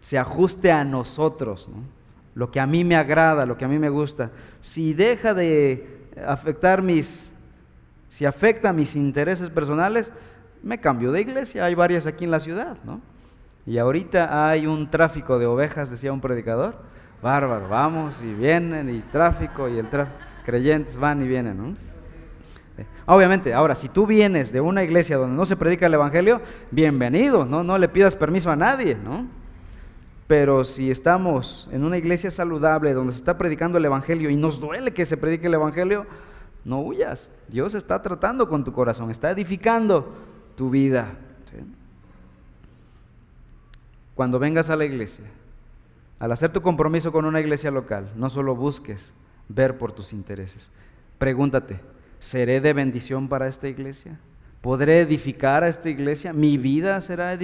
[0.00, 1.68] se ajuste a nosotros.
[1.68, 2.01] ¿no?
[2.34, 6.06] Lo que a mí me agrada, lo que a mí me gusta, si deja de
[6.26, 7.32] afectar mis,
[8.08, 10.12] si afecta mis intereses personales,
[10.62, 11.64] me cambio de iglesia.
[11.64, 13.00] Hay varias aquí en la ciudad, ¿no?
[13.66, 16.76] Y ahorita hay un tráfico de ovejas, decía un predicador.
[17.22, 21.76] Bárbaro, vamos y vienen y tráfico y el tráfico, creyentes van y vienen, ¿no?
[23.06, 26.40] Obviamente, ahora, si tú vienes de una iglesia donde no se predica el Evangelio,
[26.70, 29.26] bienvenido, no, no le pidas permiso a nadie, ¿no?
[30.32, 34.60] Pero si estamos en una iglesia saludable donde se está predicando el Evangelio y nos
[34.60, 36.06] duele que se predique el Evangelio,
[36.64, 37.30] no huyas.
[37.48, 40.14] Dios está tratando con tu corazón, está edificando
[40.56, 41.10] tu vida.
[44.14, 45.26] Cuando vengas a la iglesia,
[46.18, 49.12] al hacer tu compromiso con una iglesia local, no solo busques
[49.50, 50.70] ver por tus intereses.
[51.18, 51.78] Pregúntate,
[52.18, 54.18] ¿seré de bendición para esta iglesia?
[54.62, 56.32] ¿Podré edificar a esta iglesia?
[56.32, 57.38] ¿Mi vida será,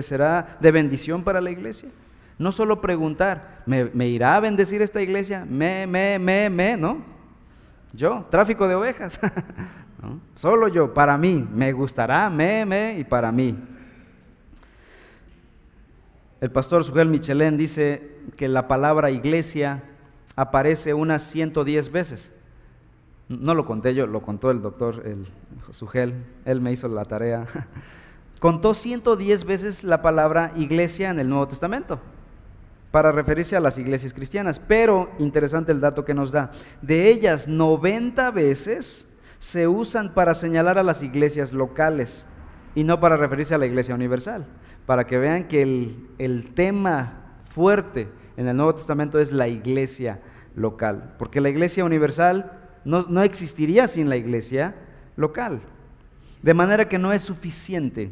[0.00, 1.88] será de bendición para la iglesia?
[2.38, 5.44] No solo preguntar, ¿me, irá a bendecir esta iglesia?
[5.48, 7.02] Me, me, me, me, ¿no?
[7.92, 9.20] Yo, tráfico de ovejas.
[10.34, 13.56] Solo yo, para mí, me gustará, me, me y para mí.
[16.40, 19.84] El pastor Sugel Michelén dice que la palabra iglesia
[20.34, 22.34] aparece unas 110 veces.
[23.28, 25.26] No lo conté yo, lo contó el doctor el
[25.70, 26.14] Sugel,
[26.44, 27.46] él me hizo la tarea.
[28.40, 32.00] Contó 110 veces la palabra iglesia en el Nuevo Testamento
[32.92, 34.60] para referirse a las iglesias cristianas.
[34.60, 36.52] Pero interesante el dato que nos da.
[36.82, 39.08] De ellas, 90 veces
[39.40, 42.26] se usan para señalar a las iglesias locales
[42.76, 44.46] y no para referirse a la iglesia universal.
[44.86, 45.62] Para que vean que
[46.18, 50.20] el, tema fuerte en el Nuevo Testamento es la iglesia
[50.54, 51.14] local.
[51.18, 52.52] Porque la iglesia universal
[52.84, 54.74] no, no existiría sin la iglesia
[55.16, 55.60] local.
[56.42, 58.10] De manera que no es suficiente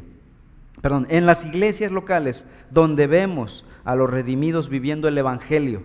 [0.81, 5.83] perdón, en las iglesias locales donde vemos a los redimidos viviendo el Evangelio,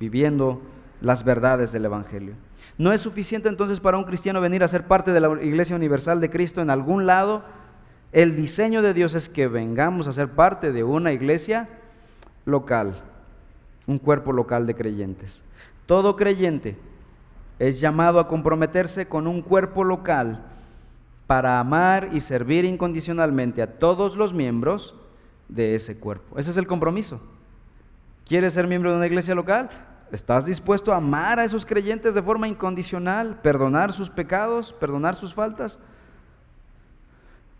[0.00, 0.62] viviendo
[1.00, 2.34] las verdades del Evangelio.
[2.78, 6.20] ¿No es suficiente entonces para un cristiano venir a ser parte de la Iglesia Universal
[6.20, 7.42] de Cristo en algún lado?
[8.12, 11.68] El diseño de Dios es que vengamos a ser parte de una iglesia
[12.44, 12.94] local,
[13.86, 15.42] un cuerpo local de creyentes.
[15.86, 16.76] Todo creyente
[17.58, 20.44] es llamado a comprometerse con un cuerpo local
[21.26, 24.94] para amar y servir incondicionalmente a todos los miembros
[25.48, 26.38] de ese cuerpo.
[26.38, 27.20] Ese es el compromiso.
[28.26, 29.70] ¿Quieres ser miembro de una iglesia local?
[30.12, 35.34] ¿Estás dispuesto a amar a esos creyentes de forma incondicional, perdonar sus pecados, perdonar sus
[35.34, 35.78] faltas?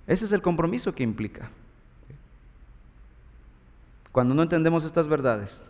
[0.06, 1.50] Ese es el compromiso que implica.
[4.12, 5.60] Cuando no entendemos estas verdades,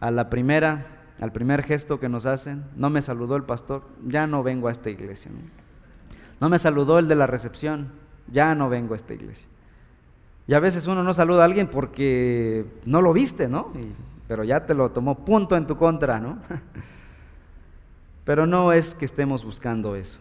[0.00, 0.86] a la primera,
[1.20, 4.72] al primer gesto que nos hacen, no me saludó el pastor, ya no vengo a
[4.72, 5.30] esta iglesia.
[6.48, 7.88] Me saludó el de la recepción,
[8.32, 9.46] ya no vengo a esta iglesia.
[10.46, 13.72] Y a veces uno no saluda a alguien porque no lo viste, ¿no?
[14.30, 16.38] pero ya te lo tomó punto en tu contra, ¿no?
[18.24, 20.20] pero no es que estemos buscando eso.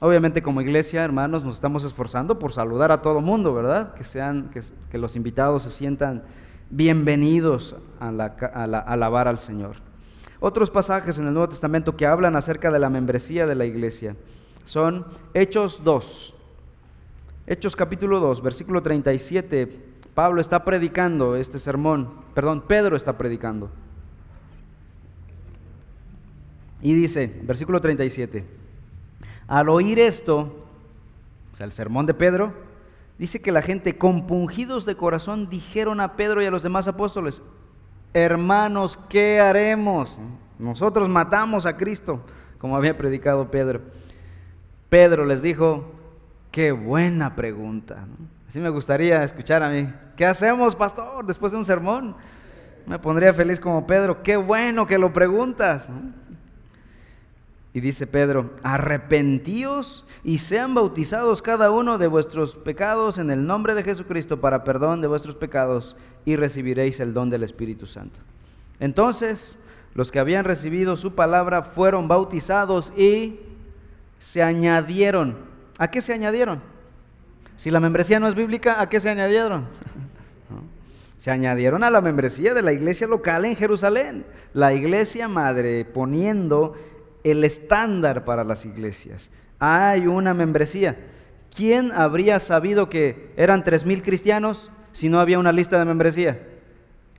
[0.00, 3.94] Obviamente como iglesia, hermanos, nos estamos esforzando por saludar a todo mundo, ¿verdad?
[3.94, 4.50] Que, sean,
[4.90, 6.24] que, los invitados se sientan
[6.68, 9.76] bienvenidos a, a alabar al Señor.
[10.40, 14.16] Otros pasajes en el Nuevo Testamento que hablan acerca de la membresía de la iglesia
[14.64, 16.34] son Hechos 2.
[17.46, 19.94] Hechos capítulo 2, versículo 37.
[20.14, 23.70] Pablo está predicando este sermón, perdón, Pedro está predicando.
[26.80, 28.44] Y dice, versículo 37,
[29.48, 30.66] al oír esto,
[31.52, 32.52] o sea, el sermón de Pedro,
[33.18, 37.42] dice que la gente compungidos de corazón dijeron a Pedro y a los demás apóstoles,
[38.12, 40.18] hermanos, ¿qué haremos?
[40.58, 42.20] Nosotros matamos a Cristo,
[42.58, 43.80] como había predicado Pedro.
[44.94, 45.90] Pedro les dijo,
[46.52, 48.06] qué buena pregunta.
[48.46, 49.92] Así me gustaría escuchar a mí.
[50.16, 52.14] ¿Qué hacemos, pastor, después de un sermón?
[52.86, 54.22] Me pondría feliz como Pedro.
[54.22, 55.90] Qué bueno que lo preguntas.
[57.72, 63.74] Y dice Pedro, arrepentíos y sean bautizados cada uno de vuestros pecados en el nombre
[63.74, 68.20] de Jesucristo para perdón de vuestros pecados y recibiréis el don del Espíritu Santo.
[68.78, 69.58] Entonces,
[69.96, 73.40] los que habían recibido su palabra fueron bautizados y
[74.24, 75.36] se añadieron.
[75.78, 76.62] ¿A qué se añadieron?
[77.56, 79.66] Si la membresía no es bíblica, ¿a qué se añadieron?
[81.18, 86.74] Se añadieron a la membresía de la iglesia local en Jerusalén, la iglesia madre, poniendo
[87.22, 89.30] el estándar para las iglesias.
[89.58, 90.98] Hay una membresía.
[91.54, 96.42] ¿Quién habría sabido que eran tres mil cristianos si no había una lista de membresía?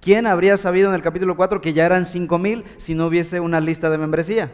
[0.02, 3.40] ¿Quién habría sabido en el capítulo 4 que ya eran cinco mil si no hubiese
[3.40, 4.52] una lista de membresía?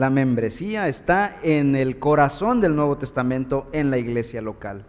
[0.00, 4.86] La membresía está en el corazón del Nuevo Testamento en la iglesia local.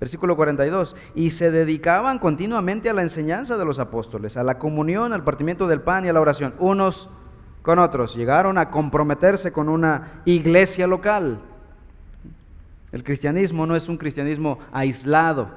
[0.00, 0.96] Versículo 42.
[1.14, 5.68] Y se dedicaban continuamente a la enseñanza de los apóstoles, a la comunión, al partimiento
[5.68, 7.08] del pan y a la oración, unos
[7.62, 8.16] con otros.
[8.16, 11.38] Llegaron a comprometerse con una iglesia local.
[12.90, 15.48] El cristianismo no es un cristianismo aislado.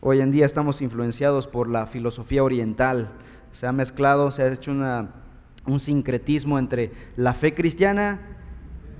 [0.00, 3.10] Hoy en día estamos influenciados por la filosofía oriental.
[3.50, 5.21] Se ha mezclado, se ha hecho una
[5.66, 8.20] un sincretismo entre la fe cristiana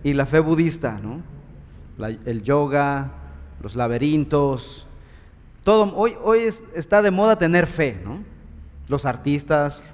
[0.03, 1.23] y la fe budista, ¿no?
[2.25, 3.13] el yoga,
[3.61, 4.87] los laberintos,
[5.63, 6.41] todo, hoy, hoy
[6.75, 8.25] está de moda tener fe, ¿no?
[8.89, 9.85] Los artistas,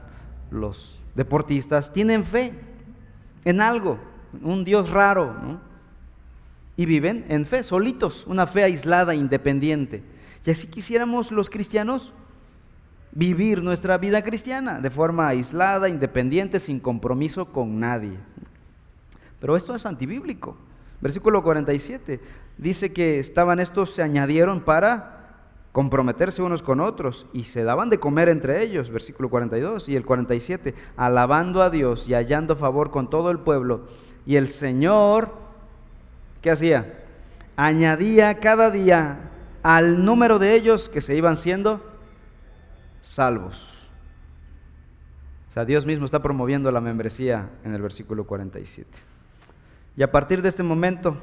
[0.51, 2.55] los deportistas tienen fe
[3.45, 3.99] en algo,
[4.43, 5.61] un Dios raro, ¿no?
[6.77, 10.03] Y viven en fe, solitos, una fe aislada, independiente.
[10.47, 12.15] Y así quisiéramos los cristianos
[13.13, 18.19] vivir nuestra vida cristiana de forma aislada, independiente, sin compromiso con nadie.
[19.41, 20.57] Pero esto es antibíblico.
[21.01, 22.21] Versículo 47
[22.57, 25.19] dice que estaban estos, se añadieron para
[25.73, 30.05] comprometerse unos con otros y se daban de comer entre ellos, versículo 42 y el
[30.05, 33.83] 47, alabando a Dios y hallando favor con todo el pueblo.
[34.27, 35.33] Y el Señor,
[36.43, 37.05] ¿qué hacía?
[37.57, 39.31] Añadía cada día
[39.63, 41.88] al número de ellos que se iban siendo
[43.01, 43.75] salvos.
[45.51, 48.89] O sea, Dios mismo está promoviendo la membresía en el versículo 47.
[49.97, 51.17] Y a partir de este momento,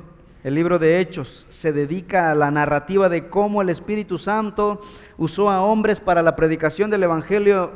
[0.43, 4.81] el libro de Hechos se dedica a la narrativa de cómo el Espíritu Santo
[5.17, 7.71] usó a hombres para la predicación del Evangelio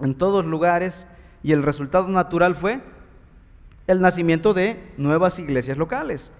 [0.00, 1.06] en todos lugares
[1.42, 2.80] y el resultado natural fue
[3.86, 6.30] el nacimiento de nuevas iglesias locales.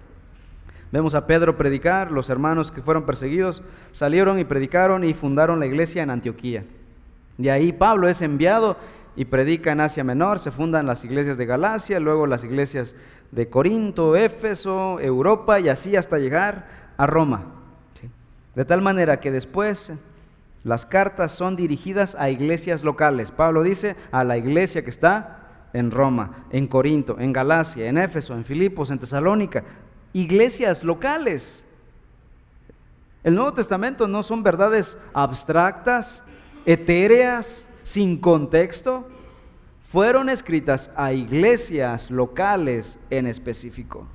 [0.91, 3.61] Vemos a Pedro predicar, los hermanos que fueron perseguidos
[3.91, 6.65] salieron y predicaron y fundaron la iglesia en Antioquía.
[7.41, 8.77] De ahí Pablo es enviado
[9.15, 12.95] y predica en Asia Menor, se fundan las iglesias de Galacia, luego las iglesias
[13.31, 16.67] de Corinto, Éfeso, Europa y así hasta llegar
[16.97, 17.45] a Roma.
[18.53, 19.91] De tal manera que después
[20.63, 23.31] las cartas son dirigidas a iglesias locales.
[23.31, 25.39] Pablo dice a la iglesia que está
[25.73, 29.63] en Roma, en Corinto, en Galacia, en Éfeso, en Filipos, en Tesalónica,
[30.13, 31.65] iglesias locales.
[33.23, 36.23] El Nuevo Testamento no son verdades abstractas,
[36.65, 39.07] etéreas, sin contexto,
[39.91, 44.07] fueron escritas a iglesias locales en específico.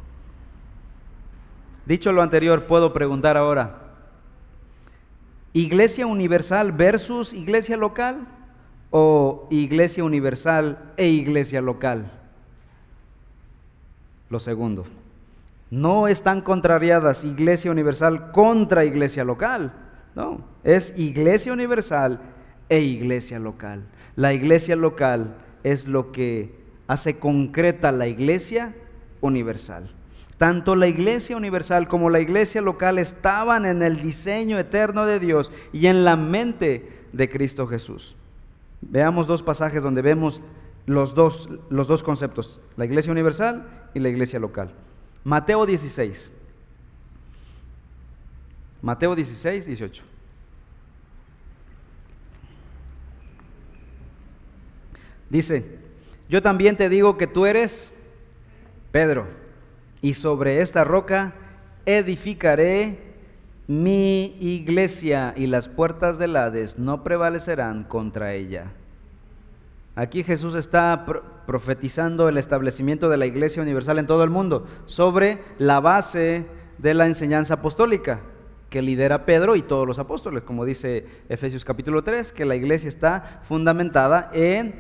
[1.84, 3.92] Dicho lo anterior, puedo preguntar ahora,
[5.52, 8.26] ¿iglesia universal versus iglesia local
[8.90, 12.10] o iglesia universal e iglesia local?
[14.30, 14.84] Lo segundo,
[15.70, 19.72] no están contrariadas iglesia universal contra iglesia local,
[20.14, 22.18] no, es iglesia universal
[22.68, 23.84] e iglesia local.
[24.16, 26.54] La iglesia local es lo que
[26.86, 28.74] hace concreta la iglesia
[29.20, 29.90] universal.
[30.38, 35.50] Tanto la iglesia universal como la iglesia local estaban en el diseño eterno de Dios
[35.72, 38.16] y en la mente de Cristo Jesús.
[38.82, 40.42] Veamos dos pasajes donde vemos
[40.84, 44.72] los dos, los dos conceptos, la iglesia universal y la iglesia local.
[45.24, 46.30] Mateo 16.
[48.82, 50.15] Mateo 16, 18.
[55.30, 55.64] Dice,
[56.28, 57.94] yo también te digo que tú eres
[58.92, 59.26] Pedro,
[60.00, 61.34] y sobre esta roca
[61.84, 62.98] edificaré
[63.66, 68.72] mi iglesia y las puertas del Hades no prevalecerán contra ella.
[69.96, 71.04] Aquí Jesús está
[71.46, 76.46] profetizando el establecimiento de la iglesia universal en todo el mundo sobre la base
[76.78, 78.20] de la enseñanza apostólica
[78.70, 82.88] que lidera Pedro y todos los apóstoles, como dice Efesios capítulo 3, que la iglesia
[82.88, 84.74] está fundamentada en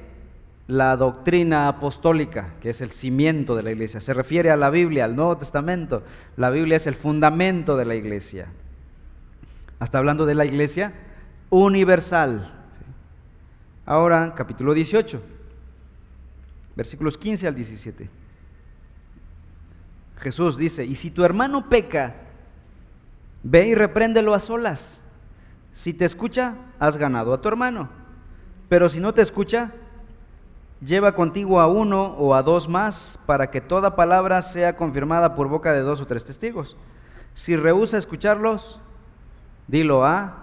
[0.68, 4.00] la doctrina apostólica, que es el cimiento de la iglesia.
[4.00, 6.02] Se refiere a la Biblia, al Nuevo Testamento.
[6.36, 8.48] La Biblia es el fundamento de la iglesia.
[9.78, 10.92] Hasta hablando de la iglesia
[11.50, 12.52] universal.
[13.84, 15.22] Ahora, capítulo 18,
[16.74, 18.10] versículos 15 al 17.
[20.18, 22.14] Jesús dice, y si tu hermano peca,
[23.44, 25.00] ve y repréndelo a solas.
[25.74, 27.90] Si te escucha, has ganado a tu hermano.
[28.68, 29.72] Pero si no te escucha,
[30.80, 35.48] Lleva contigo a uno o a dos más para que toda palabra sea confirmada por
[35.48, 36.76] boca de dos o tres testigos.
[37.32, 38.78] Si rehúsa escucharlos,
[39.68, 40.34] dilo a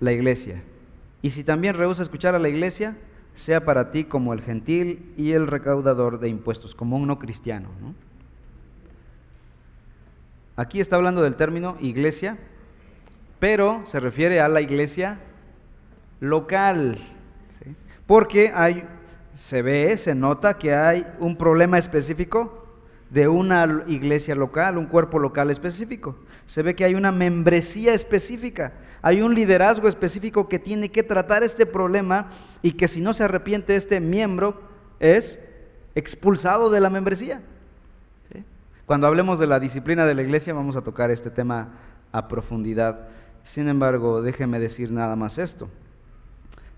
[0.00, 0.62] la iglesia.
[1.22, 2.96] Y si también rehúsa escuchar a la iglesia,
[3.34, 7.68] sea para ti como el gentil y el recaudador de impuestos, como un no cristiano.
[10.56, 12.38] Aquí está hablando del término iglesia,
[13.40, 15.18] pero se refiere a la iglesia
[16.20, 16.98] local,
[18.06, 18.86] porque hay
[19.34, 22.64] se ve, se nota que hay un problema específico
[23.10, 26.16] de una iglesia local, un cuerpo local específico.
[26.46, 28.72] Se ve que hay una membresía específica,
[29.02, 32.30] hay un liderazgo específico que tiene que tratar este problema
[32.62, 34.60] y que si no se arrepiente este miembro
[35.00, 35.44] es
[35.94, 37.40] expulsado de la membresía.
[38.86, 41.68] Cuando hablemos de la disciplina de la iglesia vamos a tocar este tema
[42.12, 43.08] a profundidad.
[43.42, 45.68] Sin embargo, déjeme decir nada más esto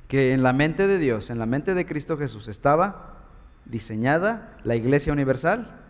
[0.08, 3.16] que en la mente de Dios, en la mente de Cristo Jesús, estaba
[3.64, 5.80] diseñada la iglesia universal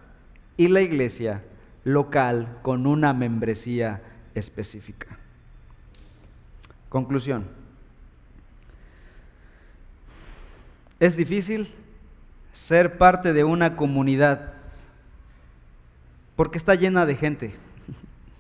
[0.57, 1.43] y la iglesia
[1.85, 4.03] local con una membresía
[4.35, 5.19] específica.
[6.89, 7.47] Conclusión.
[10.99, 11.71] Es difícil
[12.53, 14.55] ser parte de una comunidad
[16.37, 17.55] porque está llena de gente,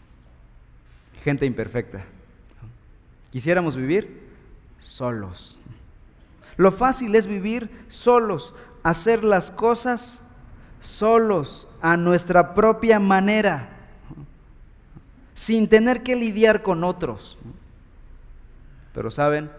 [1.22, 2.04] gente imperfecta.
[3.30, 4.25] Quisiéramos vivir
[4.80, 5.58] solos.
[6.56, 10.20] Lo fácil es vivir solos, hacer las cosas
[10.80, 13.68] solos, a nuestra propia manera,
[15.34, 17.36] sin tener que lidiar con otros.
[18.94, 19.50] Pero saben,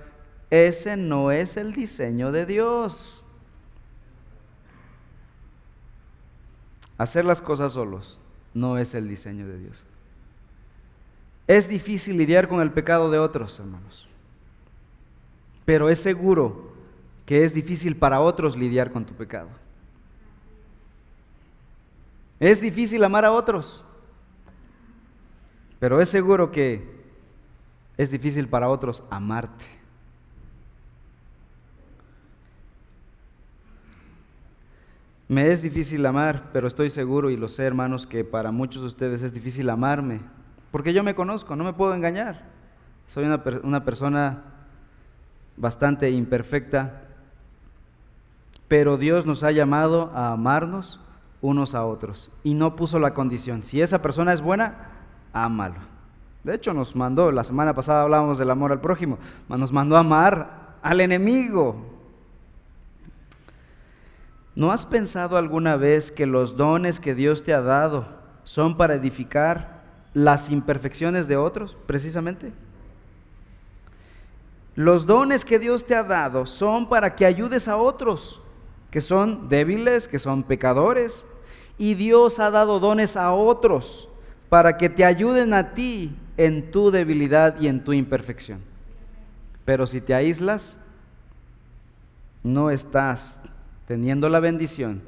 [0.50, 3.24] ese no es el diseño de Dios.
[6.98, 8.20] Hacer las cosas solos
[8.54, 9.86] no es el diseño de Dios.
[11.46, 14.08] Es difícil lidiar con el pecado de otros, hermanos.
[15.68, 16.72] Pero es seguro
[17.26, 19.50] que es difícil para otros lidiar con tu pecado.
[22.40, 23.84] Es difícil amar a otros,
[25.78, 26.90] pero es seguro que
[27.98, 29.66] es difícil para otros amarte.
[35.28, 38.88] Me es difícil amar, pero estoy seguro y lo sé, hermanos, que para muchos de
[38.88, 40.22] ustedes es difícil amarme,
[40.72, 42.56] porque yo me conozco, no me puedo engañar.
[43.08, 44.57] Soy una, persona
[45.58, 47.02] bastante imperfecta,
[48.68, 51.00] pero Dios nos ha llamado a amarnos
[51.42, 53.64] unos a otros y no puso la condición.
[53.64, 54.90] Si esa persona es buena,
[55.34, 55.80] ámalo.
[56.44, 59.18] De hecho, nos mandó, la semana pasada hablábamos del amor al prójimo,
[59.50, 61.98] nos mandó a amar al enemigo.
[64.56, 68.08] ¿No has pensado alguna vez que los dones que Dios te ha dado
[68.44, 69.82] son para edificar
[70.14, 72.54] las imperfecciones de otros, precisamente?
[74.78, 78.40] Los dones que Dios te ha dado son para que ayudes a otros
[78.92, 81.26] que son débiles, que son pecadores,
[81.78, 84.08] y Dios ha dado dones a otros
[84.50, 88.60] para que te ayuden a ti en tu debilidad y en tu imperfección.
[89.66, 90.80] Pero si te aíslas,
[92.44, 93.42] no estás
[93.88, 95.02] teniendo la bendición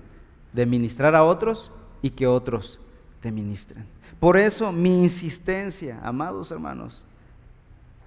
[0.52, 2.80] de ministrar a otros y que otros
[3.22, 3.86] te ministren.
[4.20, 7.06] Por eso mi insistencia, amados hermanos,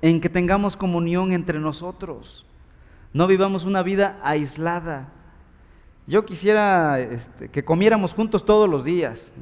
[0.02, 2.44] en que tengamos comunión entre nosotros.
[3.14, 5.08] No vivamos una vida aislada,
[6.06, 9.32] yo quisiera este, que comiéramos juntos todos los días.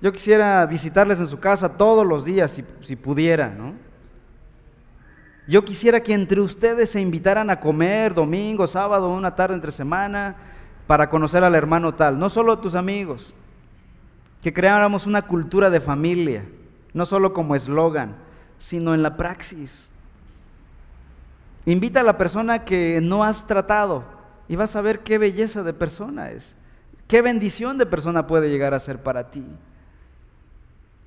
[0.00, 3.54] Yo quisiera visitarles en su casa todos los días, si, si pudiera.
[5.46, 10.36] Yo quisiera que entre ustedes se invitaran a comer domingo, sábado, una tarde entre semana,
[10.86, 12.18] para conocer al hermano tal.
[12.18, 13.34] No solo tus amigos,
[14.42, 16.46] que creáramos una cultura de familia,
[16.94, 18.16] no solo como eslogan,
[18.60, 19.90] sino en la praxis.
[21.64, 24.04] Invita a la persona que no has tratado,
[24.48, 26.54] y vas a ver qué belleza de persona es,
[27.08, 29.44] qué bendición de persona puede llegar a ser para ti.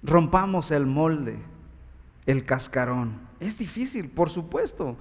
[0.01, 1.37] Rompamos el molde,
[2.25, 3.19] el cascarón.
[3.39, 4.95] Es difícil, por supuesto.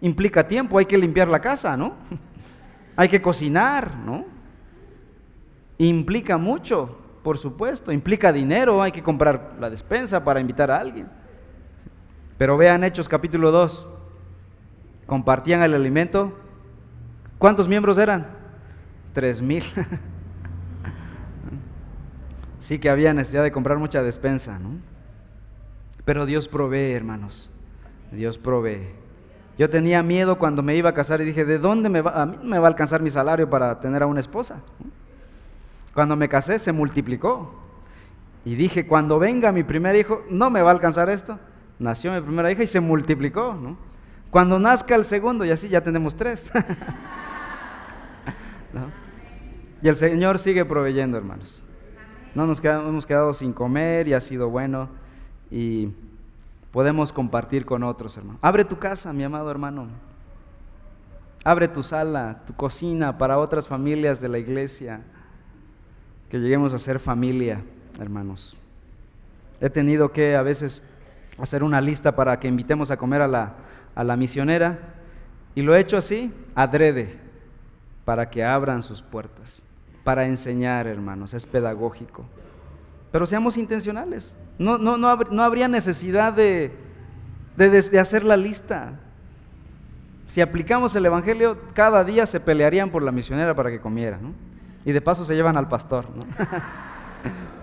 [0.00, 1.94] Implica tiempo, hay que limpiar la casa, ¿no?
[2.96, 4.24] hay que cocinar, ¿no?
[5.78, 7.90] Implica mucho, por supuesto.
[7.90, 11.08] Implica dinero, hay que comprar la despensa para invitar a alguien.
[12.38, 13.88] Pero vean Hechos capítulo 2.
[15.06, 16.32] Compartían el alimento
[17.38, 18.26] ¿Cuántos miembros eran?
[19.12, 19.64] Tres mil.
[22.60, 24.70] sí que había necesidad de comprar mucha despensa, ¿no?
[26.04, 27.50] Pero Dios provee, hermanos.
[28.10, 28.88] Dios provee.
[29.58, 32.22] Yo tenía miedo cuando me iba a casar y dije, ¿de dónde me va?
[32.22, 34.62] A mí me va a alcanzar mi salario para tener a una esposa.
[35.94, 37.54] Cuando me casé se multiplicó.
[38.44, 41.38] Y dije, cuando venga mi primer hijo, no me va a alcanzar esto.
[41.78, 43.76] Nació mi primera hija y se multiplicó, ¿no?
[44.30, 46.50] Cuando nazca el segundo, y así ya tenemos tres.
[49.82, 51.60] Y el Señor sigue proveyendo, hermanos.
[52.34, 54.88] No nos hemos quedado sin comer y ha sido bueno
[55.50, 55.90] y
[56.72, 58.40] podemos compartir con otros, hermanos.
[58.42, 59.86] Abre tu casa, mi amado hermano.
[61.44, 65.02] Abre tu sala, tu cocina para otras familias de la iglesia.
[66.28, 67.62] Que lleguemos a ser familia,
[68.00, 68.56] hermanos.
[69.60, 70.82] He tenido que a veces
[71.38, 73.54] hacer una lista para que invitemos a comer a la,
[73.94, 74.78] a la misionera
[75.54, 77.18] y lo he hecho así, adrede
[78.04, 79.62] para que abran sus puertas,
[80.04, 82.24] para enseñar, hermanos, es pedagógico.
[83.10, 86.72] Pero seamos intencionales, no, no, no, no habría necesidad de,
[87.56, 88.92] de, hacer la lista.
[90.26, 94.18] Si aplicamos el Evangelio, cada día se pelearían por la misionera para que comiera.
[94.84, 96.06] Y de paso se llevan al pastor.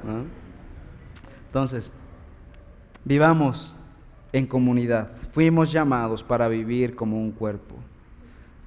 [1.47, 1.91] Entonces,
[3.05, 3.75] vivamos
[4.31, 5.11] en comunidad.
[5.31, 7.75] Fuimos llamados para vivir como un cuerpo.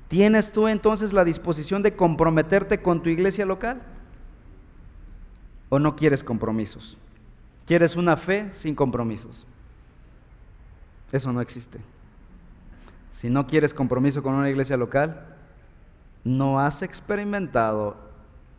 [0.09, 3.83] ¿Tienes tú entonces la disposición de comprometerte con tu iglesia local?
[5.69, 6.97] o no quieres compromisos?
[7.67, 9.47] ¿Quieres una fe sin compromisos?
[11.13, 11.79] Eso no existe.
[13.13, 15.25] Si no quieres compromiso con una iglesia local,
[16.23, 17.97] no has experimentado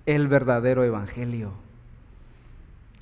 [0.05, 1.51] el verdadero evangelio.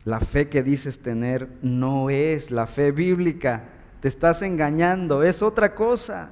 [0.05, 3.63] La fe que dices tener no es la fe bíblica.
[4.01, 6.29] Te estás engañando, es otra cosa.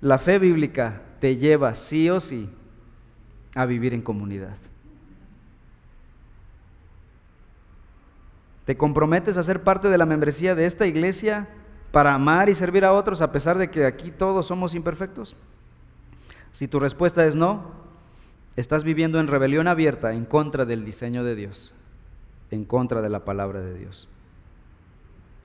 [0.00, 2.48] La fe bíblica te lleva sí o sí
[3.56, 4.56] a vivir en comunidad.
[8.64, 11.48] ¿Te comprometes a ser parte de la membresía de esta iglesia
[11.90, 15.34] para amar y servir a otros a pesar de que aquí todos somos imperfectos?
[16.52, 17.72] Si tu respuesta es no,
[18.54, 21.74] estás viviendo en rebelión abierta en contra del diseño de Dios,
[22.50, 24.08] en contra de la palabra de Dios.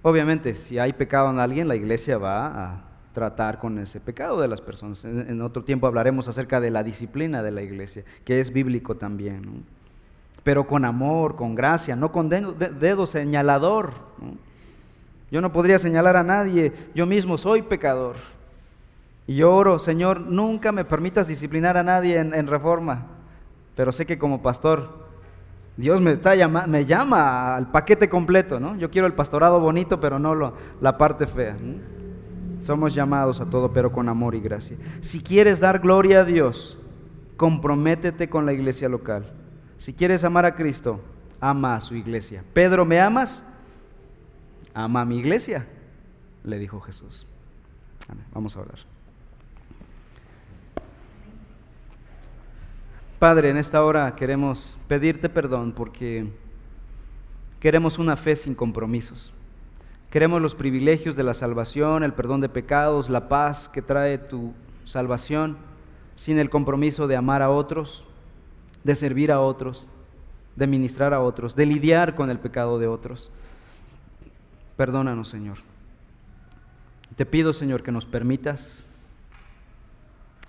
[0.01, 2.81] Obviamente, si hay pecado en alguien, la iglesia va a
[3.13, 5.03] tratar con ese pecado de las personas.
[5.03, 9.63] En, otro tiempo hablaremos acerca de la disciplina de la iglesia, que es bíblico también.
[10.43, 13.93] Pero con amor, con gracia, no con dedo, señalador.
[15.31, 18.17] Yo no podría señalar a nadie, yo mismo soy pecador.
[19.27, 23.07] Y oro, Señor, nunca me permitas disciplinar a nadie en, reforma,
[23.75, 25.04] pero sé que como pastor,
[25.77, 28.77] Dios me, está llama, me llama al paquete completo, ¿no?
[28.77, 31.57] Yo quiero el pastorado bonito, pero no la parte fea.
[32.59, 34.77] Somos llamados a todo, pero con amor y gracia.
[35.01, 36.77] Si quieres dar gloria a Dios,
[37.35, 39.31] comprométete con la iglesia local.
[39.77, 41.01] Si quieres amar a Cristo,
[41.41, 42.43] ama a su iglesia.
[42.53, 43.45] Pedro, ¿me amas?
[44.73, 45.67] Ama a mi iglesia,
[46.43, 47.27] le dijo Jesús.
[48.33, 48.94] Vamos a orar.
[53.25, 56.27] Padre, en esta hora queremos pedirte perdón porque
[57.59, 59.33] queremos una fe sin compromisos.
[60.11, 64.53] Queremos los privilegios de la salvación, el perdón de pecados, la paz que trae tu
[64.83, 65.57] salvación,
[66.15, 68.05] sin el compromiso de amar a otros,
[68.83, 69.87] de servir a otros,
[70.55, 73.31] de ministrar a otros, de lidiar con el pecado de otros.
[74.77, 75.57] Perdónanos, Señor.
[77.15, 78.85] Te pido, Señor, que nos permitas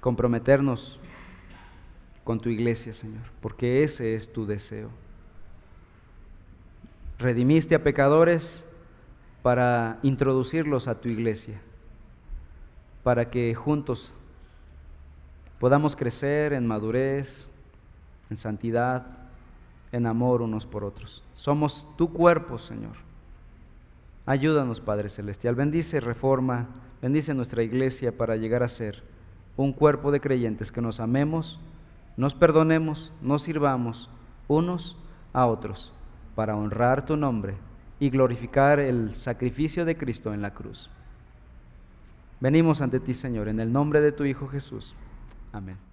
[0.03, 1.01] comprometernos
[2.27, 4.91] con tu iglesia, Señor, porque ese es tu deseo.
[7.21, 8.65] Redimiste a pecadores
[9.45, 11.61] para introducirlos a tu iglesia,
[13.05, 14.13] para que juntos
[15.61, 17.49] podamos crecer en madurez,
[18.29, 19.07] en santidad,
[19.93, 21.23] en amor unos por otros.
[21.37, 22.97] Somos tu cuerpo, Señor.
[24.27, 25.55] Ayúdanos, Padre Celestial.
[25.55, 26.67] Bendice, reforma,
[27.01, 29.05] bendice nuestra iglesia para llegar a ser
[29.57, 31.61] un cuerpo de creyentes que nos amemos
[32.17, 34.11] nos perdonemos, nos sirvamos
[34.49, 34.97] unos
[35.33, 35.93] a otros
[36.35, 37.55] para honrar tu nombre
[37.99, 40.91] y glorificar el sacrificio de Cristo en la cruz.
[42.41, 44.95] Venimos ante ti, Señor, en el nombre de tu Hijo Jesús.
[45.53, 45.86] Amén.